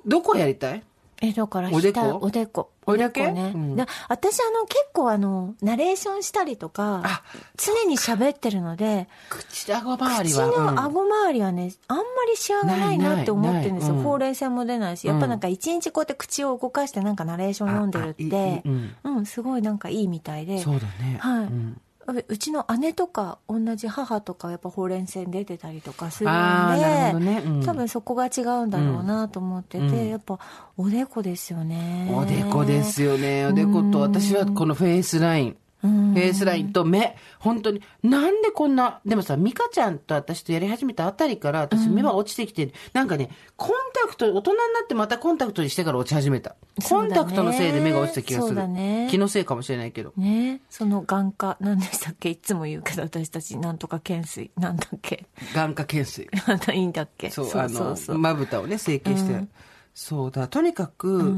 [0.05, 0.83] どこやりたい？
[1.21, 2.01] え、だからおでこ？
[2.01, 2.71] 下おでこ。
[2.85, 3.51] おでこね。
[3.53, 7.23] うんで私、あの、結構あの、ナレーションしたりとかあ、
[7.57, 10.47] 常に喋ってるので、口顎周り口は。
[10.47, 13.95] の顎周りはね、あんまりシワがないなって思ってるんですよ。
[13.95, 18.63] ほうれい線も出ないし、やっぱなんか一日こうやって口を動かしてなんかナレーション読んでるって
[19.03, 20.59] うん、すごいなんかいいみたいで。
[20.59, 21.17] そうだね。
[21.19, 21.49] はい
[22.13, 26.33] うちの姉とか同じ母とかやっぱほうれん線出てたりとかするん
[26.79, 30.39] で、どねうん多分そこが違うんだろうなと思ってて、うんやっぱ
[30.77, 33.45] おでこですよねおでこですよね。
[33.45, 35.57] おでこと、私はこのフェイスライン。
[35.87, 37.15] うフェイスラインと目。
[37.39, 37.81] 本当に。
[38.03, 42.73] なんでこんな、でもさ、ミカちゃんと私とやり始めたあたりから、私目は落ちてきてる。
[42.93, 46.55] なんかね、コンタクト、大人になってまたコンタクトにしてから落ち始めた。
[46.87, 48.55] コンタクトのせいで目が落ちた気がする。
[48.55, 50.13] だね気のせいかもしれないけど。
[50.17, 52.29] ねその眼科何でしたっけ？
[52.29, 55.25] いつも言うけど私たちなんとか懸垂なんだっけ？
[55.55, 56.29] 眼科懸垂。
[56.73, 57.29] いいんだっけ？
[57.29, 59.45] そう、そうあのそうそう、まぶたをね、整形して。
[59.93, 61.35] そうだ、とにかく、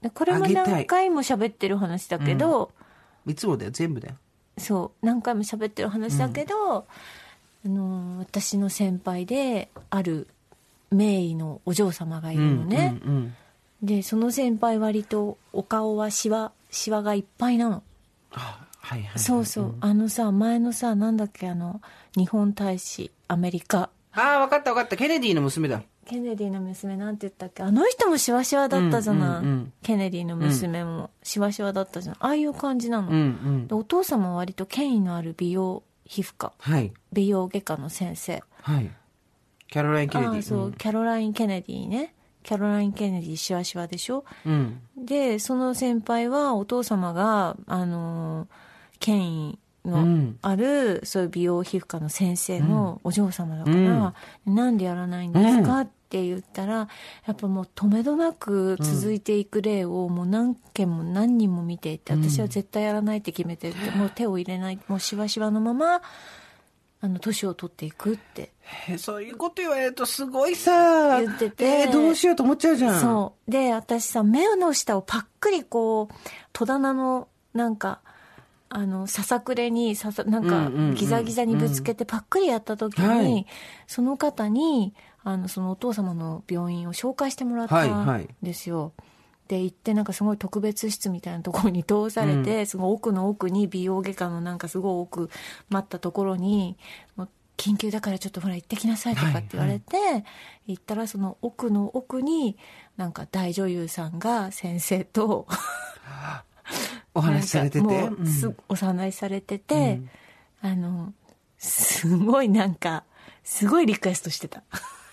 [0.00, 2.70] でこれも何回も喋ってる話だけど、
[3.26, 4.14] いつもだよ、全部だよ。
[4.58, 6.84] そう何回も喋ってる話だけど、あ
[7.68, 10.28] の私の先輩である
[10.90, 13.36] 名医のお嬢様がいるのね、うんうん
[13.82, 17.82] でその先輩割とお顔はシワシワがいっぱいなの
[18.32, 19.18] あはいはい。
[19.18, 21.82] そうそう、あのさ前のさなんだっけあの
[22.16, 24.96] 日本大使アメリカああ、わかったわかった。
[24.96, 25.82] ケネディの娘だ。
[26.04, 27.62] ケネディの娘なんて言ったっけ？
[27.62, 29.72] あの人もシワシワだったじゃない、うんうんうん。
[29.82, 31.10] ケネディの娘も。
[31.22, 33.66] シワシワだったじゃんああいう感じなの、うんうん。
[33.66, 33.74] で。
[33.74, 36.52] お父様は割と権威のある美容皮膚科。
[36.58, 36.92] はい。
[37.12, 38.42] 美容外科の先生。
[38.62, 38.90] はい。
[39.68, 40.34] キャロライン・ケネディ。
[40.34, 42.14] ああそう、キャロライン・ケネディね。
[42.42, 44.24] キャロライン・ケネディシワシワでしょ？
[44.44, 44.80] うん。
[44.96, 48.48] でその先輩はお父様があのー
[49.00, 50.38] 権威うのん。
[50.42, 54.14] ある、そういう美容皮膚科の先生のお嬢様だから、
[54.46, 56.88] なんでやらないんですか、って言ったら
[57.26, 66.02] やっぱもう止めどなく続いていく例をもう何件も何人も見ていて、私は絶対やらないって決めてて、もう手を入れないもうしわしわのまま
[67.04, 68.52] あの年を取っていくって。
[68.88, 71.64] えそういうこと言われるとすごいさ、言ってて。
[71.82, 73.00] えーどうしようと思っちゃうじゃん。
[73.00, 73.50] そう。
[73.50, 76.14] で、私さ、目の下をパックリこう、
[76.54, 78.00] 戸棚の、なんか、
[78.76, 83.46] あの、ささくれに、ささ、なんかうんうんうん、ギザギザにぶつけてパックリやった時に、はい。
[83.86, 88.22] その方に、あの、そのお父様の病院を紹介してもらったはいはい。
[88.24, 88.92] んですよ。
[89.46, 95.30] で、行ってなんかすごい特別室みたいなところに通されて、すごい奥の奥に美容外科のなんかすごい奥
[95.68, 96.76] 待ったところに、
[97.14, 100.24] もう緊急だからちょっとほら行ってきなさいとかって言われて、
[100.66, 102.56] 行ったらその奥の奥に
[102.96, 105.46] なんか大女優さんが先生と
[107.14, 108.10] お話しされてて。
[108.26, 110.00] す、お話しされてて、
[110.62, 111.12] あの
[111.58, 113.04] すごいなんか
[113.42, 114.58] すごいリクエストしてた。
[114.58, 114.64] うん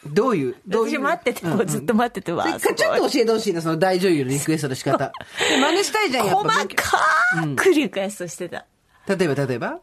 [0.04, 1.00] どういう、どういう？
[1.00, 5.12] 私待ってて、うんこうずっと待ってて、わちょっと教えてほしいな、その大女優のリクエストの仕方。
[5.48, 6.66] で真似したいじゃん、やっ細ぱ。
[6.76, 8.66] かくリクエストしてた、
[9.08, 9.80] 例えば、例えば？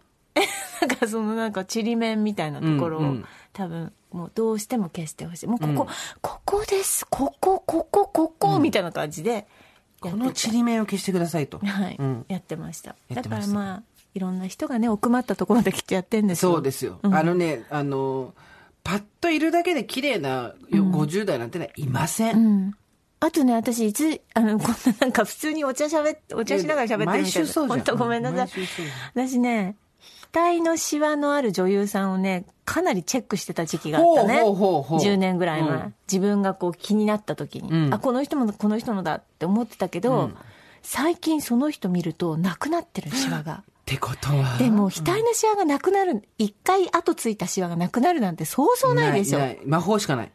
[0.81, 3.25] なんかそのなんかちりめんみたいなところを、うんうん。
[3.53, 5.47] 多分もうどうしても消してほしい。
[5.47, 5.89] もうここ、
[6.21, 7.07] ここです。
[7.09, 9.45] ここここここ、みたいな感じでや
[10.01, 11.59] このちりめんを消してくださいと。
[11.59, 13.83] はい、うんやってましただからまあ
[14.15, 16.99] いろんな人がね奥まったところできっとやってんですよそうですよ。
[17.03, 18.35] あのね、あの、
[18.83, 22.37] パッといるだけで綺麗なよ50代なんてね、いません。
[22.37, 22.75] うん
[23.21, 27.47] あとね、私、いつ、あの、こんななんか普通にお茶しゃべっ、お茶しながら喋ってるみたい毎週な。
[27.47, 28.49] そうじゃん本当ごめんなさい。
[29.13, 29.75] 私ね、
[30.33, 34.43] 額のシワのある女優さんをね、かなりチェックしてた時期があったね。
[34.43, 35.71] ほうほうほうほう10年ぐらい前。
[35.71, 40.31] うん自分がこう気になった時に、うんあ、この人もこの人のだって思ってたけど、
[40.83, 43.63] 最近その人見るとなくなってるシワが。
[43.69, 44.57] ってことは。
[44.59, 49.41] でも、額のシワがなくなる、一回後ついたシワがなくなるなんてそうそうないでしょ。
[49.67, 50.33] 魔法しかない。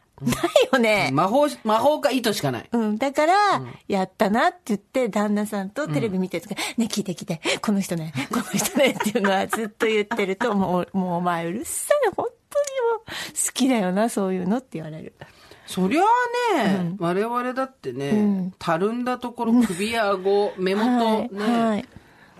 [0.72, 1.10] よね。
[1.12, 2.68] 魔法し、魔法か糸しかない。
[2.72, 3.34] うん、だから、
[3.88, 15.12] やったなって言って、旦那さんとテレビ見てるとか、ね、聞いて聞いて、この人ね、この人ねっていうのは ずっと言ってると、もう、もうお前うるさい、本当にもう、好きだよな、そういうのって言われる。
[15.66, 21.68] そりゃあね、我々だってね、たるんだところ、首や顎、目元ね、はい。
[21.68, 21.88] はい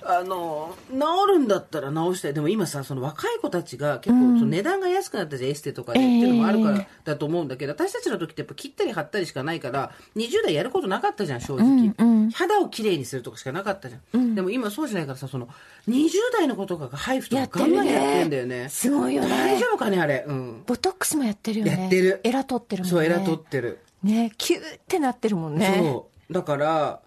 [0.06, 0.98] あの、治
[1.28, 2.34] るんだったら治したい。
[2.34, 12.30] でも今さ、その若い子たちが結構、その値段が安くなったじゃん、エステとかで、っていうのもあるからだと思うんだけど、私たちの時ってやっぱ切ったり貼ったりしかないから、20代やることなかったじゃん、正直。
[12.32, 14.34] 肌をきれいにするとかしかなかったじゃん。
[14.34, 15.48] でも今そうじゃないからさ、その、
[15.88, 18.68] 20代の子とかがハイフとかガンガンやってんだよね。
[18.68, 20.24] すごいよね大丈夫かね、あれ？
[20.26, 20.62] うん。
[20.66, 21.80] ボトックスもやってるよね。
[21.80, 22.90] やってるエラ取ってるもんね。
[22.90, 23.78] そう、エラ取ってる。
[24.02, 25.76] ね、キューってなってるもんね。
[25.78, 26.32] そう。
[26.32, 27.00] だから、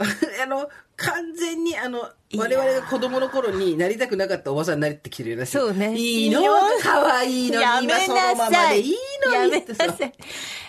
[0.42, 5.52] あの、完全にあの、我々が子供の頃になりたくなかったおばさんになりってきるらしい。
[5.52, 6.40] そうねいいの？
[6.40, 7.56] いいよ可愛いの？
[7.58, 8.82] に、やめ今そのなままさい。
[8.82, 8.94] でいい
[9.26, 9.44] の？
[9.44, 9.86] にってさ。
[9.86, 10.12] なさい。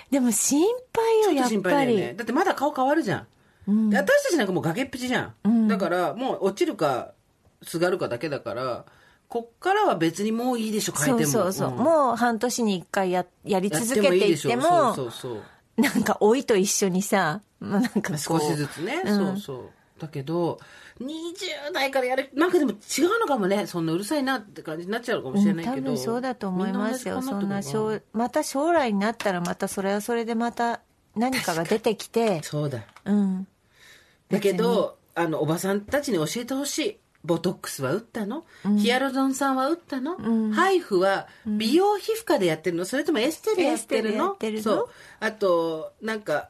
[0.10, 1.96] でも心配よ、やっちょっと心配ぱり。
[1.98, 2.14] だよね。
[2.16, 3.90] だってまだ顔変わるじゃん。
[3.90, 5.68] で私たちなんかもう崖っぷちじゃん。
[5.68, 7.14] だから、もう落ちるか、
[7.64, 8.86] すがるかだけだから、
[9.30, 11.32] こっからは別にもういいでしょ、変えても。
[11.32, 11.70] そうそうそう。
[11.72, 15.44] んもう半年に一回や、やり続けていっても、そうそうそう。
[15.82, 19.18] なんか老いと一緒にさ、まあなんか少しずつね、うん。
[19.18, 19.70] そうそう。
[20.02, 20.60] だけど
[21.00, 23.68] 20代からやるなんかでも違うのかもね。
[23.68, 27.18] そんなうるさいなって感じになっちゃうのかもしれないけど、多分そうだと思いますよ。
[27.18, 30.82] みそんな将、また将来になったらまたそれはそれでまた
[31.16, 33.48] 何かが出てきて、そうだうん。
[34.30, 38.46] だけどあのおばさんたちに教えてほしいボトックスは打ったの、
[38.78, 40.52] ヒアルロン酸は打ったの、ん。
[40.52, 42.86] ハイフは美容皮膚科でやってるの？
[42.86, 44.32] それともエステでやってるの？
[44.32, 44.90] ってるのそう。
[45.20, 46.50] あと、なんか、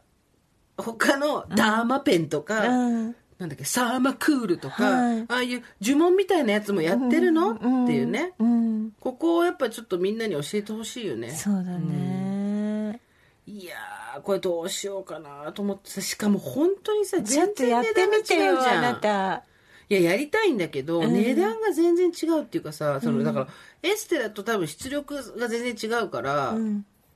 [0.77, 3.15] 他のダーマペンとか、うん。
[3.37, 5.21] なんだっけ、サーマクールとか、はい。
[5.21, 7.83] ああいう呪文みたいなやつもやってるの、うん。
[7.85, 8.33] っていうね。
[8.39, 8.91] うん。
[8.99, 11.31] ここをやっぱちょっとみんなに教えてほしいよね。
[11.31, 13.01] そうだね、
[13.47, 19.43] いやー、これどうしようかなと思ってさ、しかも本当にさ、ちょっとやってみてよあなた
[19.91, 21.13] いや、やりたいんだけど、うん。
[21.13, 23.47] 値段が全然違うっていうかさ、その、だから、
[23.83, 26.55] エステだと多分出力が全然違うから、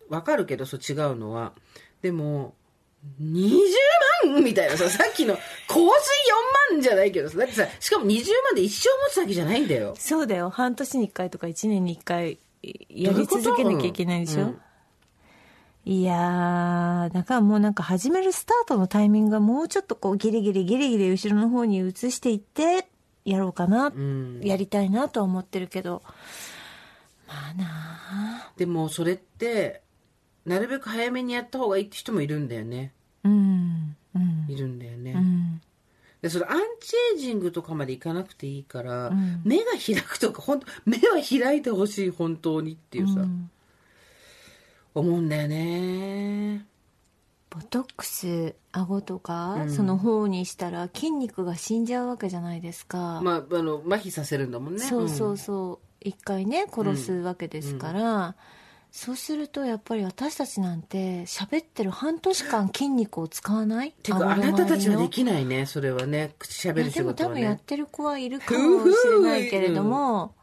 [0.10, 0.22] わ、ん。
[0.24, 1.54] かるけど、そう違うのは。
[2.02, 2.54] でも、
[3.22, 3.62] 20
[4.34, 5.42] 万みたいなさ、 さっきの香
[5.76, 9.96] 水4万じゃないけどさ、だってさ、しかも20万で一生持つわけじゃないんだよ。
[9.98, 10.50] そうだよ。
[10.50, 12.40] 半年に1回とか1年に1回
[12.90, 14.62] やり続けなきゃいけないでしょ、うん
[15.88, 22.88] いやーだからもうなんか始めるスタートのタイミングがもうちょっとこうギリギリギリギリ後ろの方に移していって
[23.26, 24.40] やろうかな、ん。
[24.42, 26.04] やりたいなとは思ってるけど。
[27.28, 28.52] まあなあ。
[28.56, 29.82] でも、それって、
[30.46, 32.94] なるべく早めにやった方がいいって人もいるんだよね。
[33.24, 34.46] うんうん。
[34.48, 35.14] いるんだよね。
[35.14, 35.62] うん。
[36.22, 39.42] でそれアンチエイジングとかまでいかなくていいから、ん。
[39.44, 43.50] 目が開くとか本当目は開いてほしい本当にっていうさ、うん
[44.96, 46.66] 思うんだよね。
[47.52, 54.80] ボトックス顎とか、その方にしたら筋肉が死んじゃうわけじゃないですか、まああの麻痺させるんだもんね。
[54.80, 55.86] そうそううそう。
[56.02, 58.36] 一回ね殺すわけですから、
[58.92, 63.92] そうするとやっぱり私たちなんて喋ってる半年間筋肉を使わない？
[63.92, 66.36] てかあなたたちはできないねそれはね。
[66.38, 67.42] 口しゃべる仕いやでも多事はね。
[67.42, 70.36] 分やってる子はいるかもしれないけれども、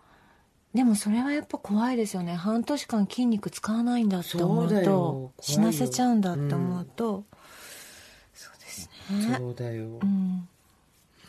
[0.75, 2.35] でもそれはやっぱ怖いですよね。
[2.35, 7.25] 半年間筋肉使わないんだって思そうと死なせちゃうんだって思うと、
[8.33, 9.37] そうですね。
[9.39, 10.49] そうだよ、うん。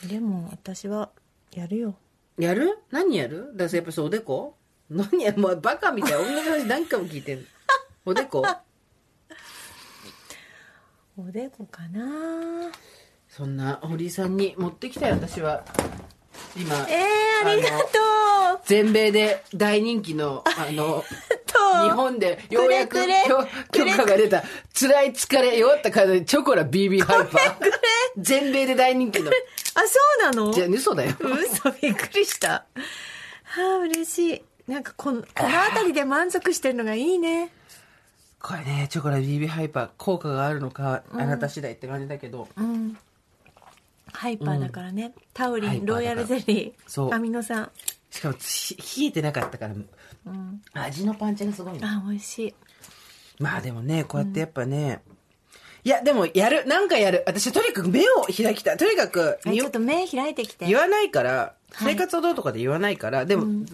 [0.08, 1.10] でも私は
[1.54, 1.96] やるよ。
[2.38, 2.80] やる？
[2.90, 3.52] 何やる？
[3.56, 4.56] だからやっぱそうおでこ？
[4.90, 5.34] 何や？
[5.36, 7.44] もうバカみたいな同じ話何回も聞いてんの。
[8.06, 8.46] おでこ？
[11.18, 12.72] おでこかな。
[13.28, 15.66] そんな堀井さんに持ってきたよ私は
[16.56, 17.76] 今えー、ありがと
[18.56, 18.60] う。
[18.66, 21.04] 全米で大人気のあの
[21.46, 22.98] と日本でようやく
[23.72, 24.44] 許許可が出た。
[24.80, 27.56] 辛い疲れ弱った体でチョコラ BB ハイパー。
[28.18, 29.32] 全米で大人気の。
[29.76, 30.00] あそ
[30.30, 30.54] うなの？
[30.54, 31.16] じゃあ嘘だよ。
[31.20, 32.50] 嘘びっくりした。
[32.50, 32.66] は
[33.62, 34.42] あ嬉しい。
[34.72, 37.50] なんかこのこの辺りで満足してるのがいいね。
[38.42, 42.98] これねチョコラ BB ハイパー効果があるのかあなた次第って感じだけど、うん
[44.14, 46.00] ハイパーだからね、タウリハイパーだから。
[46.00, 46.82] ンロイヤルゼリー。
[46.88, 47.14] そう。
[47.14, 47.70] アミノ酸。
[48.10, 49.74] しかもひ冷えてなかったから、
[50.74, 51.88] 味のパンチがすごいの。
[51.88, 52.54] あ美味しい。
[53.40, 55.02] まあでもねこうやってやっぱね、
[55.84, 56.66] いやでもやる。
[56.66, 57.24] なんかやる。
[57.26, 58.78] 私とにかく目を開きたい。
[58.78, 60.66] とにかくあちょっと目開いてきて。
[60.68, 61.94] 言わないから、はい。
[61.94, 63.66] 生活をどうとかで言わないから、でも、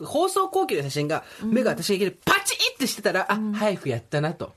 [0.00, 4.54] 放送後期の写真が、目が私がいきなりパチッってしてたら、あ、ハイフやったなと。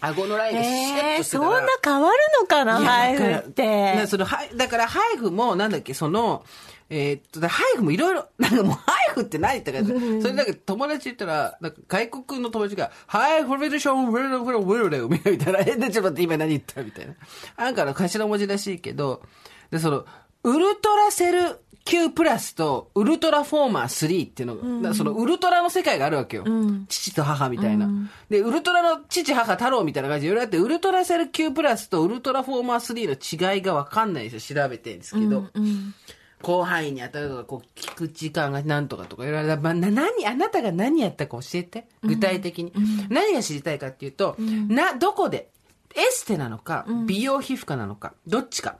[0.00, 1.50] 顎のラインがシュッえー、としてたら。
[1.50, 4.26] そんな変わるのかなハイフってなその
[4.56, 6.44] だからハイフも、なんだっけ、その、
[6.88, 17.14] えーっと、だハイフもいろいろ、 なんかもうハイフって何ってか、それだけ友達言ったら、なんか外国の友達が、ハイフレデション、ウェルウェルウェルレウみたいな、え、で、ちょっと待って、今何言ったみたいな。
[17.56, 19.22] なんかの頭文字らしいけど、
[19.70, 20.04] で、その、
[20.42, 26.44] ウルトラセル Q プラスとウルトラフォーマー3っていうのが、だからそのウルトラの世界があるわけよ。
[26.88, 27.88] 父と母みたいな、
[28.28, 34.62] で、ウルトラの父、母、太郎みたいな感じでいろいろあって、ウルトラセル Q プラスとウルトラフォーマー3の違いがわかんないんですよ。
[34.62, 35.46] 調べてるんですけど。
[36.42, 41.86] 広範囲に当たるとか、こう、聞く時間が何とかとかいろいろ、まあ、な、何、あなたが何やったか教えて？
[42.02, 42.72] 具体的に。
[43.10, 45.50] 何が知りたいかっていうと、な、どこで、
[45.94, 48.76] エステなのか、美容皮膚科なのか、どっちか。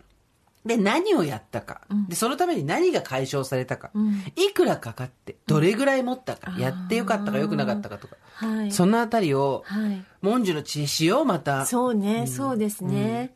[0.64, 1.80] で、何をやったか。
[2.08, 3.90] で、そのために何が解消されたか。
[4.36, 6.54] いくらかかって、どれぐらい持ったか。
[6.58, 8.16] やってよかったか、よくなかったかとか。
[8.34, 11.66] はいそのあたりを、はい文殊の知恵しよう、また。
[11.66, 13.34] そうね、そうですね、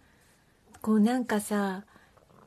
[0.80, 1.84] こうなんかさ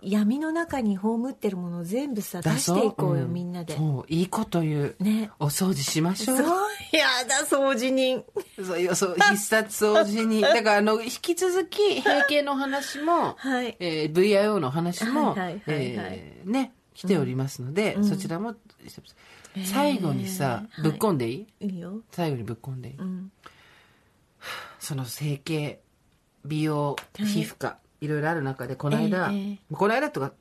[0.01, 5.03] 闇の中に葬ってるものを全部さ出だしていこうよ、んみんなでそう、いいこと言う。
[5.03, 6.37] ねお掃除しましょう。
[6.37, 6.47] そう
[6.95, 8.23] やだ掃除人。
[8.63, 10.41] そういう、そう、必殺掃除に。
[10.41, 13.75] だから、あの、引き続き、閉経の話も、はい。
[13.79, 16.07] えー VIO の話も、はいはいはいはい。
[16.11, 18.55] えーね、来ておりますので、そちらも、
[19.65, 22.01] 最後にさ、えーぶっこんでいい、いいよ。
[22.11, 23.31] 最後にぶっこんでいい、ん。
[24.79, 25.81] その整形、
[26.45, 28.07] 美容、皮膚科、い。
[28.07, 30.31] ろいろある中で、この間、えこの間とか、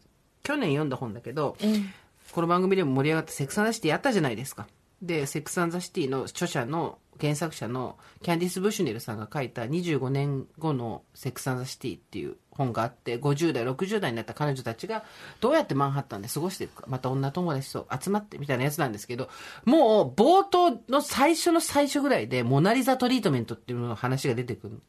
[0.43, 4.67] 去年読んだ本だけど、ええこの番組でも盛り上がったセックス・アン・ザ・シティやったじゃないですか。
[5.03, 15.05] で、セックス・アン・ザ・シティの著者の、原作者のキャンディス・ブシュネルさんが書いた25年後のセックス・アン・ザ・シティっていう本があって、50代、60代になった彼女たちが、
[15.41, 19.29] どうやってマンハッタンで過ごしていくか、また女友達と集まってみたいなやつなんですけど、
[19.65, 24.81] もう冒頭の最初の最初ぐらいで、モナリザトリートメントっていうのの話が出てくるの。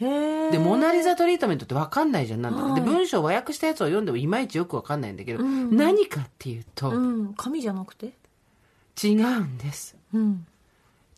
[0.00, 2.74] へえで、モナリザトリートメントって分かんないじゃん、なんだか。
[2.74, 7.34] で、文章を和訳したやつを読んでもいまいちよく分かんないんだけど、何かっていうと、うん。
[7.34, 8.12] 紙じゃなくて？
[9.02, 9.96] 違うんです。
[10.12, 10.46] うん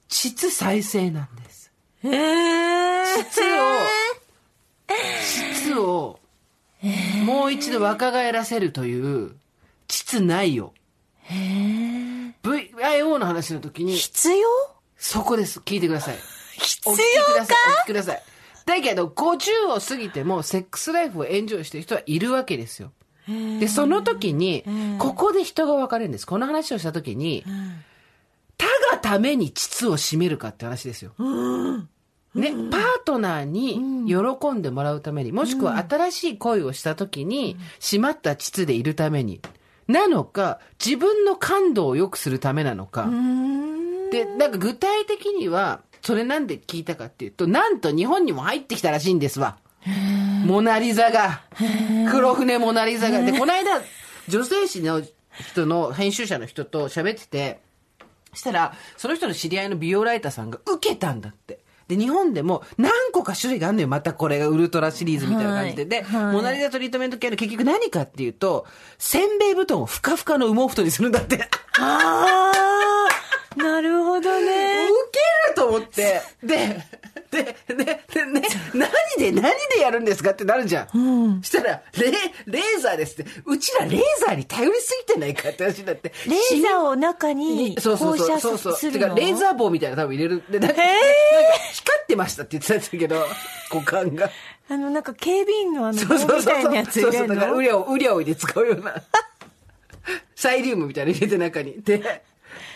[0.08, 1.72] 膣再生なんです。
[2.04, 3.64] へえ膣を、
[5.64, 6.20] 膣を、
[7.24, 9.34] もう一度若返らせるという、
[9.88, 10.74] 膣内容。
[12.42, 14.48] VIO の話の時に、必要？
[14.98, 15.60] そこです。
[15.60, 16.16] 聞いてください。
[16.58, 17.56] 必お聞きください。
[17.56, 18.22] お聞きください。
[18.66, 22.92] だけど、50を過ぎても、セックスライフをエンジョイしてる人はいるわけですよ。
[23.28, 24.64] で、その時に、
[24.98, 26.26] ここで人が分かれるんです。
[26.26, 27.44] この話をした時に、
[28.58, 31.12] 他がために膣を締めるかって話ですよ。
[32.34, 39.40] ね、パートナーに喜んでもらうために、もしくは新しい恋をした時に、締まった膣でいるために、
[39.86, 43.08] なのか、自分の感度を良くするためなのか、
[44.10, 49.58] で、なんか具体的には、それなんで聞いたかっていうと、なんと日本にも入ってきたらしいんですわ。
[50.44, 51.42] モナリザが。
[52.10, 53.22] 黒船モナリザが。
[53.22, 53.80] で、この間、
[54.28, 55.02] 女性誌の
[55.40, 57.60] 人の、編集者の人と喋ってて、
[58.34, 61.60] したら、その人の知り合いの美容ライターさんが受けたんだって。
[61.88, 63.88] で、日本でも何個か種類があるのよ。
[63.88, 65.84] またこれがウルトラシリーズみたいな感じで。
[65.84, 68.66] で、はいはいモナリザトリートメント系の結局何かっていうと、
[68.98, 71.48] せんべい布団をふかふかの羽毛布団にするんだって。
[71.78, 74.71] ああなるほどね
[75.76, 76.20] 思って。
[76.42, 76.80] で、
[77.30, 78.42] で、で、で、ね、
[78.74, 81.40] 何で、何でやるんですかってなるじゃん。
[81.42, 82.10] したら、レ、
[82.46, 83.30] レーザーですって。
[83.46, 86.12] うちらレーザーに頼りすぎてないかって話になって。
[86.26, 88.76] レーザーを中にそうそうそう放射そうそう。
[88.76, 90.42] するのてか、レーザー棒みたいなの多分入れる。
[90.50, 93.26] で、なんか、へーなんか光ってましたって言ってたんですけど、
[93.72, 94.30] 股間が。
[94.68, 96.54] あのなんか警備員のあのそうそう棒みそうそう。
[96.54, 97.26] たいなやつそうそう。
[97.26, 98.94] 入れるだから、のウリャオ、ウリャオで使うような。
[100.36, 101.82] サイリウムみたいなの入れて中に。
[101.82, 102.24] で、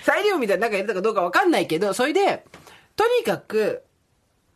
[0.04, 2.44] サイリウムみたいな中に入れたかどうかわかんないけど、それで、
[2.96, 3.82] とにかく、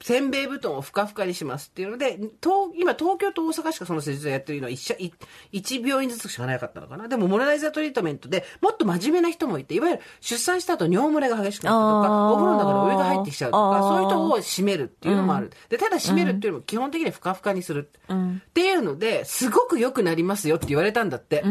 [0.02, 5.12] せんべい布団をふかふかにしますっていうので、東今東京と大阪しかその施術をやってるのは一社い
[5.52, 7.06] 一病院ずつしかなかったのかな。
[7.06, 15.50] でもモナライザトリートメントでもっと真面目な人もいて、いわゆる出産した後尿漏れが激しくなったとか、お風呂の中でお湯が入ってきちゃうとか、そういう人を締めるっていうのもある。
[15.68, 17.90] で、ただ締めるっていうのも基本的にはふかふかにする。
[18.08, 21.44] っていうので、すごく良くなりますよって言われたんだって。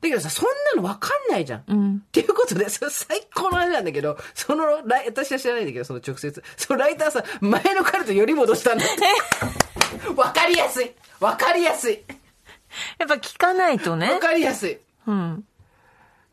[0.00, 2.02] だけどさ、そんなの分かんないじゃん。
[2.08, 6.42] っていうことで、それ最高の話なんだけど、そのライ、私は知らないんだけど、その直接。
[6.56, 10.08] そのライターさん、前の彼とより戻したんだって。
[10.08, 10.92] 分かりやすい。
[11.20, 12.02] 分かりやすい。
[12.98, 14.08] やっぱ聞かないとね。
[14.08, 14.78] 分かりやすい。
[15.06, 15.44] うん。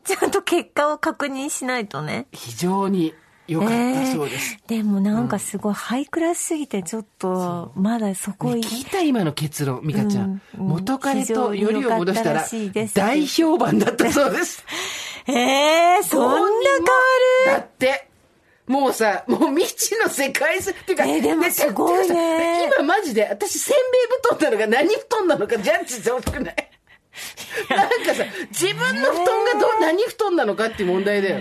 [0.04, 2.26] ちゃんと結果を確認しないとね。
[2.32, 3.14] 非常に
[3.48, 4.58] 良かったそうです。
[4.60, 10.24] えーでもなんかすごいハイクラスすぎてちょっとまだそこい聞いた今の結論、ミカちゃん。
[10.24, 10.66] うんうん。
[10.68, 12.46] 元彼とよりを戻したら
[12.94, 14.62] 大評判だったそうです。
[15.26, 16.48] えー、そんな変わ
[17.46, 17.52] る？
[17.52, 18.08] だって、
[18.66, 20.74] もうさ、もう未知の世界線。
[20.74, 22.64] っていうか、えーでもねすごいね。
[22.76, 26.54] 今マジで、私、せんべい布団なのか何布団なのかジャッジしてほしくない？
[27.70, 31.40] なんかさ、自分の布団がど、何布団なのかっていう問題だよ。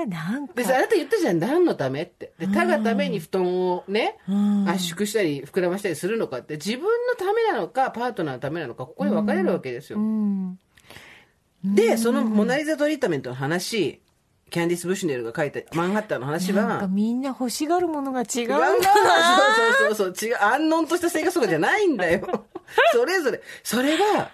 [0.00, 0.54] えー、なんか。
[0.54, 2.32] でさ、あなた言ったじゃん、何のためって。
[2.38, 4.18] で、他がために布団をね、
[4.66, 9.98] 圧縮したり、膨らましたりするのかって、自分のためなのか、パートナーのためなのか、ここで分かれるわけですよ。
[9.98, 10.58] うん。
[11.64, 14.00] で、そのモナリザトリートメントの話、
[14.50, 18.68] キャンディス・ブシュネルが書いたマンハッタンの話は、なんかみんな欲しがるものが違うんだな。
[18.70, 18.82] そう
[19.72, 20.30] そうそうそう。
[20.30, 20.36] 違う。
[20.40, 22.46] 安穏とした生活とかじゃないんだよ。
[22.92, 23.42] それぞれ。
[23.62, 24.30] それは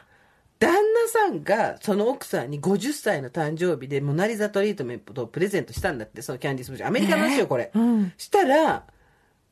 [0.58, 8.12] 旦那さんがその奥さんに50歳の誕生日でモナリザトリートメントをプレゼントしたんだってそのキャンディス・ブシュアメリカの話よこれ、うん。
[8.16, 8.84] したら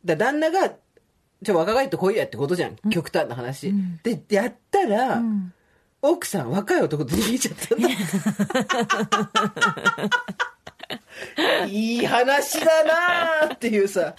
[0.04, 0.74] だ旦那が
[1.44, 2.76] ちょ若返ってこいやってことじゃん。
[2.90, 3.74] 極端な話、
[4.04, 5.52] でやったら、ん。
[6.00, 7.88] 奥さん若い男と逃げちゃったんだ
[11.66, 14.14] いい話だなーっていうさ。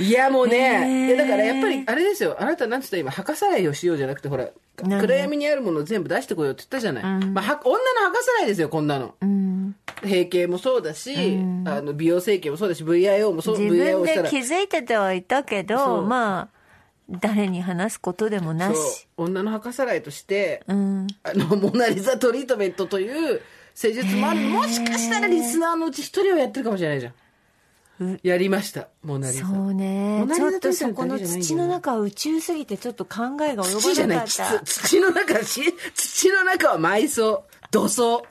[0.00, 1.06] いやもうね、ねえ。
[1.08, 4.48] いやだからやっぱりあれですよ、あなたなんつった今、墓さらいをしようじゃなくて、ほら、
[4.82, 7.26] 何暗闇にあるものを全部出してこようって言ったじゃない。
[7.26, 9.14] まあ、は女の墓さらいですよ、こんなの。
[9.20, 9.76] うん。
[10.02, 14.38] 閉経もそうだし、あの美容整形もそうだし、VIO もそう、自分で気。
[14.38, 16.06] づいててはいたけそどう。
[16.06, 16.58] まあ
[17.10, 19.08] 誰に話すことでもなし。
[19.16, 21.06] 女の墓さらいとして、うん。
[21.22, 23.40] あの、モナリザトリートメントという
[23.74, 24.40] 施術もある。
[24.40, 27.14] もしかしたらリスナーのうち一人はやってるかもしれないじゃん。
[28.22, 29.46] やりました、モナリザ。
[29.46, 35.62] そうねちょっとそこの土の中は宇宙すぎてちょっと考えが土じゃない、及ばなかった土土の中、し
[35.94, 38.24] 土の中は埋葬、土葬。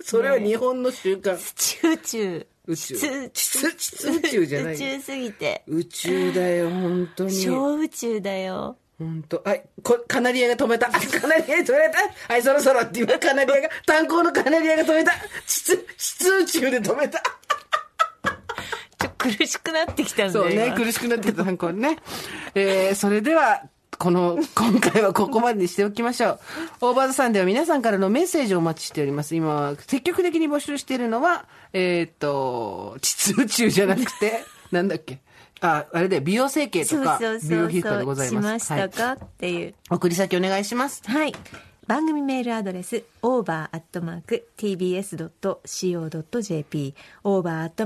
[0.00, 1.36] それは日本の習慣。
[1.36, 2.94] 土宇宙宇宙。
[2.94, 3.30] 宇
[4.20, 7.32] 宙じゃない宇宙すぎて宇宙だよ、本当に。
[7.32, 10.90] 小宇宙だよ本当はい、こカナリアが止めた。
[10.90, 10.98] カ
[11.28, 12.32] ナリアが止めた。
[12.32, 15.12] はい、そろそろって今カナリアが、炭鉱のカナリアが止めた。
[15.46, 17.22] 質、質宇宙で止めた。
[19.18, 21.98] 苦しくなってきたんだそうね、今苦しくなってきた炭鉱ね。
[22.54, 23.62] えー、それでは、
[23.98, 26.40] この、今回はここまでにしておきましょう。
[26.82, 29.34] オーバーザさんでは皆さんからのメッセージをお待ちしております。
[29.34, 35.18] 今、積極的に募集しているのは、えーっと、膣宇宙じゃなくて、 なんだっけ？
[35.60, 38.44] あ、あれで美容整形とか、美容皮膚科でございします。
[38.44, 41.02] ましたか、っていう送り先お願いします。
[41.04, 41.34] はい。
[41.88, 43.74] 番組メールアドレス over.tbs.co.jp
[47.24, 47.80] over.tbs.co.jp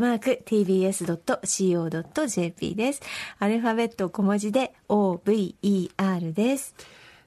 [2.74, 3.02] です。
[3.38, 6.74] アルファベット小文字で over です。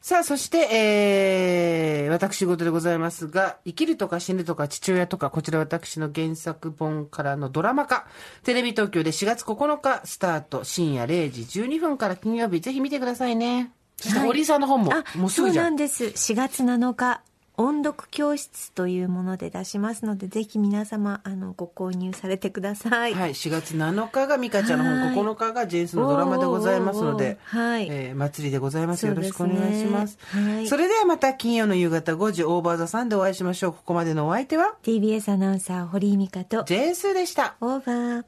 [0.01, 8.05] さあ、そして、えー、私事でございますが、生きるとか死ぬとか父親とか、こちら私の原作本からのドラマ化、
[8.43, 13.71] テレビ東京で4月9日スタート、深夜0時12分から金曜日、ぜひ見てくださいね。
[13.97, 15.63] そして、はい堀井さんの本も、あ、そうもうすぐじゃ。
[15.63, 16.05] なんんです。
[16.05, 17.21] 4月7日、
[17.57, 23.13] 音読教室というもので出しますので、ぜひ皆様、あの、ご購入されてください。
[23.13, 29.05] はい、4月7日がミカちゃんのはい本、9日がジェイスのドラマでございますので、はいえー祭りでございます。
[29.07, 30.17] よろしくお願いします。
[30.31, 33.71] はいそれではまた金曜の夕方5時、オーバーザさんでお会いしましょう。
[33.73, 37.55] ここまでのお相手は、TBS アナウンサー、堀井美香と、ジェイスでした。
[37.61, 38.25] オーバー。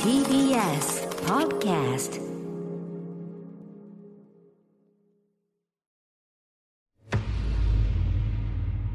[0.00, 2.27] TBS Podcast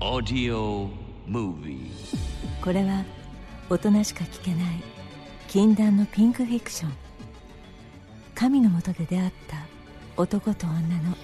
[0.04, 0.90] Audio
[1.26, 1.90] Movie.
[2.62, 3.06] これは
[3.70, 4.84] 大人しか聞けない
[5.48, 6.92] 禁断のピンクフィクション。
[8.36, 9.56] 神のもとで出会った
[10.18, 11.16] 男と女の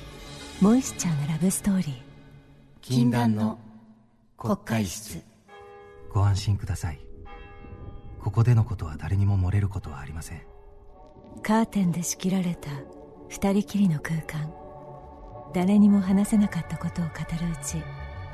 [0.61, 1.93] モイスチャーなラブストーリー。
[2.79, 3.59] 禁断の
[4.37, 5.21] 国会室。
[6.13, 7.01] ご安心ください。
[8.21, 10.41] ここでのことは誰にも漏れることはありません。
[11.43, 12.69] カーテンで仕切られた
[13.27, 14.49] 二人きりの空間。
[15.53, 17.11] 誰にも話せなかったことを語
[17.41, 17.83] るうち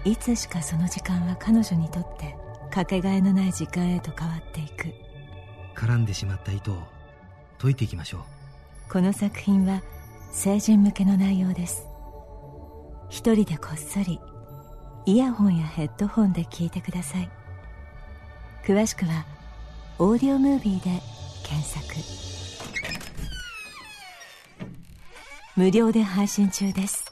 [0.06, 2.38] いつしかその時間は彼女にとって
[2.72, 4.94] かけがえのない時間へと変わっていく。
[5.76, 6.84] 絡んでしまった糸を
[7.60, 8.22] 解いていきましょう。
[8.92, 9.82] この作品は
[10.32, 11.88] 成人向けの内容です。
[13.10, 14.20] 一人でこっそり
[15.08, 17.30] イヤホンやヘッドホンで聞いてください。
[18.64, 19.26] 詳しくは
[19.98, 21.02] 「オーディオムービー」で
[21.44, 21.86] 検索。
[25.56, 27.05] 無料で配信中です